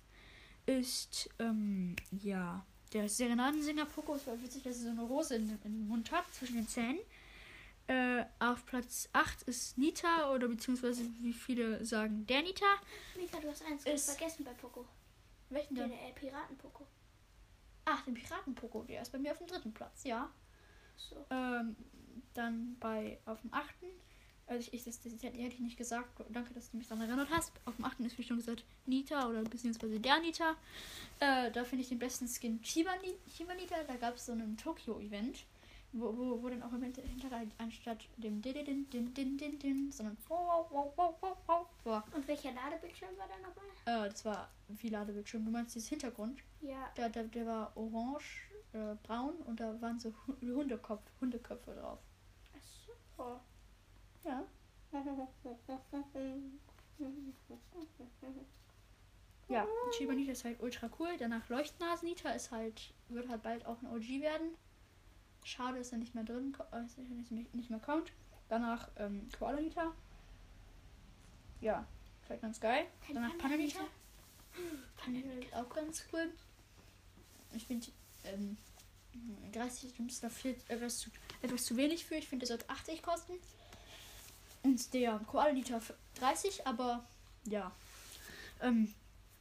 [0.66, 2.64] ist, ähm, ja,
[2.95, 4.18] der Serenadensänger Poco.
[4.26, 6.99] War witzig, dass er so eine Rose in, in den Mund hat, zwischen den Zähnen.
[7.86, 12.66] Äh, auf Platz 8 ist Nita, oder beziehungsweise wie viele sagen, der Nita.
[13.16, 14.86] Mika, du hast eins Ist- vergessen bei Poco.
[15.51, 15.99] Welchen Den denn?
[15.99, 16.86] äh, Piraten-Poco.
[17.86, 20.30] Ach, den Piraten-Poko, der ist bei mir auf dem dritten Platz, ja.
[20.97, 21.24] So.
[21.30, 21.74] Ähm,
[22.34, 23.86] dann bei, auf dem achten,
[24.49, 27.28] also ich, ich das, das hätte ich nicht gesagt, danke, dass du mich daran erinnert
[27.30, 27.53] hast.
[27.64, 30.57] Auf dem achten ist, wie schon gesagt, Nita oder beziehungsweise der Nita.
[31.20, 33.76] Äh, da finde ich den besten Skin Chiba, Ni- Chiba Nita.
[33.84, 35.44] Da gab es so einen Tokyo-Event,
[35.92, 39.59] wo, wo, wo dann auch im Hinter- Hintergrund anstatt dem din din din din din
[39.59, 42.05] din, sondern wow, wow, wow, wow, wow, war.
[42.14, 44.07] Und welcher Ladebildschirm war da nochmal?
[44.07, 45.44] Äh, das war wie Ladebildschirm.
[45.44, 46.40] Du meinst dieses Hintergrund?
[46.61, 46.90] Ja.
[46.96, 48.42] Der, der, der war orange,
[48.72, 51.99] äh, braun und da waren so Hu- Hundekopf, Hundeköpfe drauf.
[52.55, 53.40] Achso.
[54.25, 54.45] Ja.
[59.49, 59.66] Ja,
[59.97, 61.16] Shiba Nita ist halt ultra cool.
[61.19, 64.51] Danach Leuchtnasen Nita ist halt, wird halt bald auch ein OG werden.
[65.45, 68.12] Schade, dass er nicht mehr drin äh, nicht, mehr- nicht mehr kommt.
[68.49, 69.93] Danach ähm, Koala Nita.
[71.61, 71.87] Ja,
[72.27, 72.87] vielleicht ganz geil.
[73.07, 73.81] Kein Danach Pananita.
[73.81, 73.91] Nita.
[74.97, 76.31] Pananita ist auch ganz cool.
[77.55, 77.87] Ich finde
[78.25, 78.57] ähm,
[79.53, 81.11] 30 ist dafür etwas zu,
[81.41, 82.16] etwas zu wenig für.
[82.16, 83.33] Ich finde, der sollte 80 kosten.
[84.62, 85.20] Und der
[85.80, 87.04] für 30, aber
[87.44, 87.72] ja.
[88.61, 88.92] Ähm,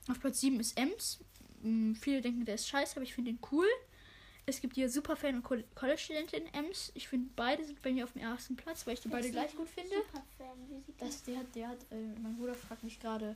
[0.09, 1.19] auf Platz 7 ist Ems.
[1.61, 3.67] Mm, viele denken, der ist scheiße, aber ich finde ihn cool.
[4.45, 6.91] Es gibt hier Superfan und Col- College-Studentin Ems.
[6.93, 9.53] Ich finde, beide sind bei mir auf dem ersten Platz, weil ich die beide gleich
[9.55, 9.89] gut finde.
[9.95, 13.35] Superfan, wie sieht Das, der hat, der hat, äh, mein Bruder fragt mich gerade,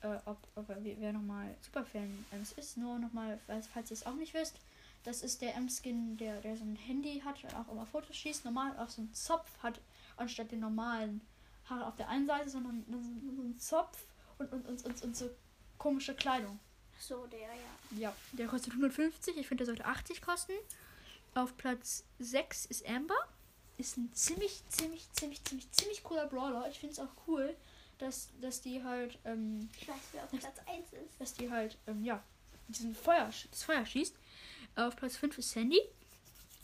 [0.00, 2.76] äh, ob, ob er, wer nochmal Superfan Ems ist.
[2.76, 4.56] Nur nochmal, falls, falls ihr es auch nicht wisst.
[5.04, 8.44] Das ist der M-Skin, der, der so ein Handy hat auch immer Fotos schießt.
[8.44, 9.80] Normal auch so einen Zopf hat,
[10.18, 11.20] anstatt den normalen
[11.64, 14.06] Haare auf der einen Seite, sondern so, einen Zopf
[14.38, 15.30] und, und, und, und, und so
[15.76, 16.58] komische Kleidung.
[16.98, 17.98] So, der, ja.
[17.98, 19.36] Ja, der kostet 150.
[19.36, 20.52] Ich finde, der sollte 80 kosten.
[21.34, 23.14] Auf Platz 6 ist Amber.
[23.76, 26.68] Ist ein ziemlich, ziemlich, ziemlich, ziemlich, ziemlich cooler Brawler.
[26.68, 27.56] Ich finde es auch cool,
[27.98, 31.20] dass, dass die halt, ähm, Ich weiß, wer auf Platz 1 ist.
[31.20, 32.22] dass die halt, ähm, ja,
[32.66, 34.16] diesen Feuer, das Feuer schießt.
[34.76, 35.80] Auf Platz 5 ist Sandy.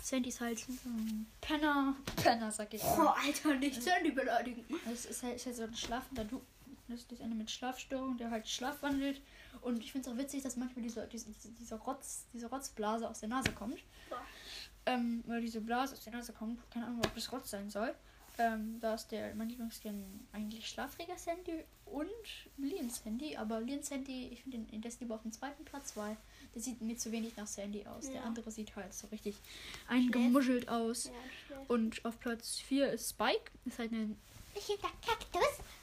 [0.05, 1.97] Sandy ist halt ein Penner.
[2.23, 3.07] Penner, sag ich Oh.
[3.07, 4.63] Alter, nicht Sandy beleidigen.
[4.93, 6.43] Es ist halt, ist halt so ein schlafender Du.
[6.89, 9.23] Das ist einer mit Schlafstörung, der halt schlafwandelt.
[9.63, 13.21] Und ich finde es auch witzig, dass manchmal diese, diese, diese, Rotz, diese Rotzblase aus
[13.21, 13.83] der Nase kommt.
[14.11, 14.21] Boah.
[14.85, 16.61] Ähm, weil diese Blase aus der Nase kommt.
[16.71, 17.95] Keine Ahnung, ob das Rotz sein soll.
[18.37, 22.11] Ähm, da ist der, mein Lieblingsskin eigentlich Schlafträger Sandy und
[22.59, 23.39] Liens Sandy.
[23.39, 26.19] Aber Liens Sandy, ich finde den, der ist lieber auf dem zweiten Platz, weil
[26.55, 28.05] der sieht mir zu wenig nach Sandy aus.
[28.07, 28.23] Der Ja.
[28.23, 29.37] andere sieht halt so richtig
[29.89, 31.05] eingemuschelt aus.
[31.07, 31.57] Ja.
[31.69, 33.51] Und auf Platz 4 ist Spike.
[33.65, 34.19] Ist halt ein
[34.55, 34.77] Ich der
[35.07, 35.43] Kaktus.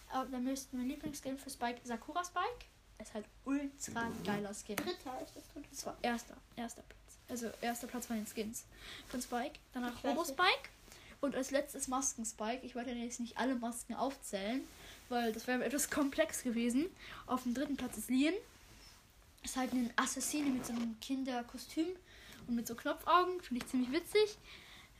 [0.10, 2.66] aber dann müsste mein Lieblingsskin für Spike Sakura Spike.
[3.00, 4.76] Ist halt ultra geiler Skin.
[4.76, 5.68] Dritter ist das dritte.
[5.72, 7.00] Das war erster, erster Platz.
[7.30, 8.66] Also erster Platz von den Skins
[9.08, 9.54] von Spike.
[9.74, 10.24] Danach Robo.
[10.24, 10.70] Spike.
[11.22, 12.66] Und als letztes Masken Spike.
[12.66, 14.62] Ich wollte jetzt nicht alle Masken aufzählen,
[15.10, 16.88] weil das wäre etwas komplex gewesen.
[17.28, 18.34] Auf dem dritten Platz ist Lien.
[19.44, 21.88] Ist halt ein Assassine mit so einem Kinderkostüm
[22.48, 23.42] und mit so Knopfaugen.
[23.42, 24.38] Finde ich ziemlich witzig.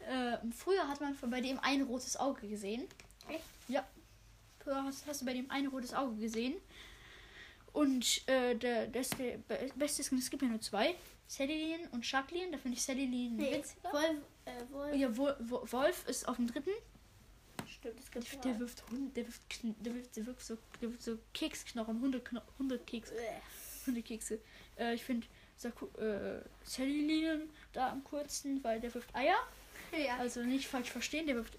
[0.10, 2.88] Äh, früher hat man bei dem ein rotes Auge gesehen.
[3.30, 3.44] Echt?
[3.68, 3.88] Ja.
[4.64, 6.56] Früher hast, hast du bei dem ein rotes Auge gesehen.
[7.74, 10.96] Und äh, der, der, ist der be- beste Skin, es gibt ja nur zwei.
[11.30, 12.52] Celine und Jacqueline.
[12.52, 13.94] Da finde ich Celine Nee, witziger.
[13.94, 14.96] Wolf, äh, Wolf.
[14.96, 16.72] Ja, Wo- Wo- Wolf ist auf dem dritten.
[17.68, 18.60] Stimmt, es gibt Der zwei.
[18.60, 23.12] wirft Hund, der wirft, der wirft, der wirft so, der wirft so Keksknochen, Hundekno Hundekeks,
[23.82, 24.40] Äh, Hundekekse.
[24.78, 25.28] Äh, ich finde
[25.64, 29.38] äh, Celine da am coolsten, weil der wirft Eier.
[29.98, 30.18] Ja.
[30.18, 31.54] Also nicht falsch verstehen, der wirft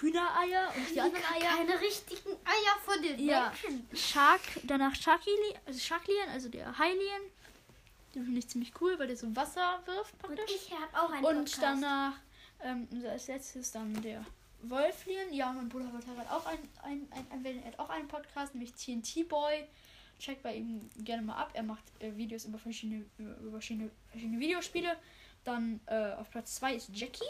[0.00, 1.56] Hühnereier und die anderen Eier.
[1.56, 3.52] Keine richtigen Eier von den Ja.
[3.62, 3.88] Menschen.
[3.96, 7.22] Shark, danach Sharkili, also Sharklien, also der Hylian.
[8.14, 10.54] Den finde ich ziemlich cool, weil der so Wasser wirft Und praktisch.
[10.56, 11.60] ich habe auch einen Und Podcast.
[11.62, 12.14] danach,
[12.62, 14.24] ähm, als letztes dann der
[14.62, 15.32] Wolflien.
[15.32, 18.72] Ja, mein Bruder hat auch ein, ein, ein, ein, er hat auch einen Podcast, nämlich
[18.74, 19.66] TNT Boy.
[20.18, 21.50] Checkt bei ihm gerne mal ab.
[21.54, 24.96] Er macht äh, Videos über verschiedene, über, verschiedene, verschiedene Videospiele.
[25.44, 27.24] Dann äh, auf Platz 2 ist Jackie.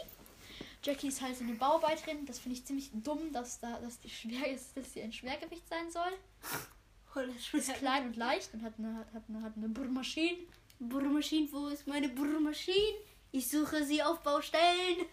[0.83, 2.25] Jackie ist halt so eine Bauarbeiterin.
[2.25, 5.67] Das finde ich ziemlich dumm, dass da, dass die schwer ist, dass sie ein Schwergewicht
[5.67, 6.11] sein soll.
[7.15, 7.21] Oh,
[7.57, 10.37] Ist klein und leicht und hat eine, hat, hat eine, hat eine Bohrmaschine.
[10.79, 12.97] Bohrmaschine, wo ist meine Bohrmaschine?
[13.31, 15.07] Ich suche sie auf Baustellen.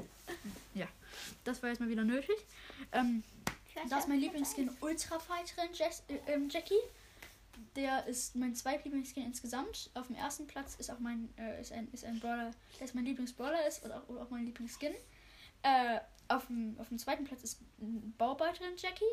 [1.46, 2.36] Das war jetzt mal wieder nötig.
[2.92, 3.22] Ähm,
[3.88, 6.74] das ist mein Lieblingsskin Ultra Fighterin Jess, äh, ähm, Jackie.
[7.74, 9.90] Der ist mein zweitlieblingsskin insgesamt.
[9.94, 12.94] Auf dem ersten Platz ist auch mein äh, ist ein ist ein Brawler, der ist
[12.94, 14.94] mein Lieblingsbrawler ist und auch, und auch mein Lieblingsskin.
[15.62, 17.60] Äh, auf dem auf dem zweiten Platz ist
[18.18, 19.04] Bauarbeiterin Jackie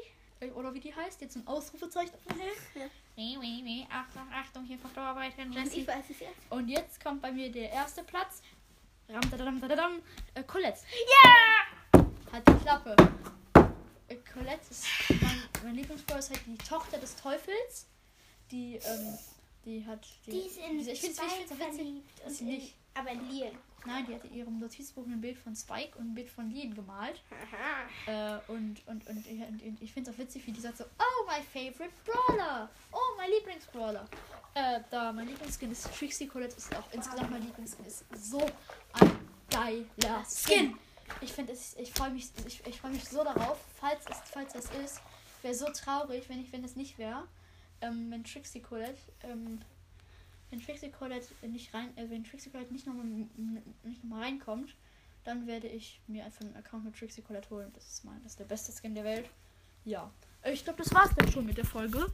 [0.44, 2.56] äh, oder wie die heißt, jetzt ein Ausrufezeichen auf dem Helm.
[2.76, 2.86] Ja.
[3.16, 5.82] Wie, wie, wie, Achtung, Achtung, hier kommt Bauarbeiterin Und Jessie.
[5.82, 6.34] ich weiß es jetzt.
[6.50, 8.42] Und jetzt kommt bei mir der erste Platz.
[9.10, 10.02] Ram, dadadam, dadadam,
[10.34, 10.80] äh, Colette.
[11.24, 12.02] Ja!
[12.32, 12.96] Hat die Klappe.
[14.08, 14.88] Äh, Colette ist
[15.22, 17.88] mein, mein Lieblingsbrawler ist halt die Tochter des Teufels.
[18.54, 19.18] Die, ähm,
[19.66, 20.06] die hat.
[20.28, 22.22] Die, Die ist in diese- ich find's- ich Spike find's verliebt.
[22.26, 22.76] Und sie nicht.
[22.94, 23.58] aber in Leon.
[23.86, 26.74] Nein, die hat in ihrem Notizbuch ein Bild von Spike und ein Bild von Leon
[26.76, 27.20] gemalt.
[28.06, 30.78] Äh, und, und, und, ich- und, und ich finde es auch witzig, wie die sagt
[30.78, 32.70] so, oh, my favorite Brawler.
[32.92, 34.06] Oh, mein Lieblingsbrawler.
[34.54, 37.86] Äh, da mein Lieblingsskin ist Trixie Colette, ist auch insgesamt mein Lieblingsskin.
[37.86, 38.40] Ist so
[38.94, 39.18] ein
[39.50, 40.78] geiler Skin.
[41.22, 44.54] Ich finde es, ich freue mich, ich, ich freue mich so darauf, falls es, falls
[44.56, 45.02] es ist.
[45.42, 47.28] Wäre so traurig, wenn ich, wenn es nicht wäre.
[47.84, 49.60] Ähm, wenn Trixie Colette, ähm,
[50.50, 54.74] wenn Trixie Colette nicht rein, äh, wenn Trixie Colette nicht nochmal nicht noch mal reinkommt,
[55.26, 57.72] dann werde ich mir einfach einen Account mit Trixie Colette holen.
[57.76, 59.30] Das ist mein, das ist der beste Skin der Welt.
[59.86, 60.10] Ja.
[60.46, 62.08] Ich glaube, das war's dann schon mit der Folge.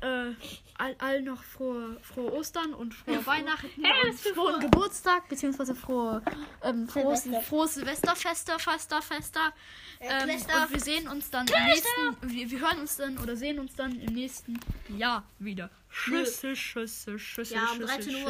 [0.00, 0.32] Äh,
[0.78, 3.68] all, all noch frohe, frohe Ostern und frohe Weihnachten
[4.04, 6.22] und frohen Geburtstag, beziehungsweise frohe,
[6.62, 7.46] ähm, frohes, Silvester.
[7.48, 9.52] frohes Silvesterfester, Fester, Fester.
[10.00, 10.62] Ähm, Silvester.
[10.62, 13.74] und wir sehen uns dann im nächsten, wir, wir hören uns dann oder sehen uns
[13.74, 14.58] dann im nächsten
[14.88, 15.70] Jahr wieder.
[15.90, 18.12] Schüsse, Schüsse, Schüsse, Ja, um Schüsse, 13 Uhr.
[18.12, 18.24] Schüsse.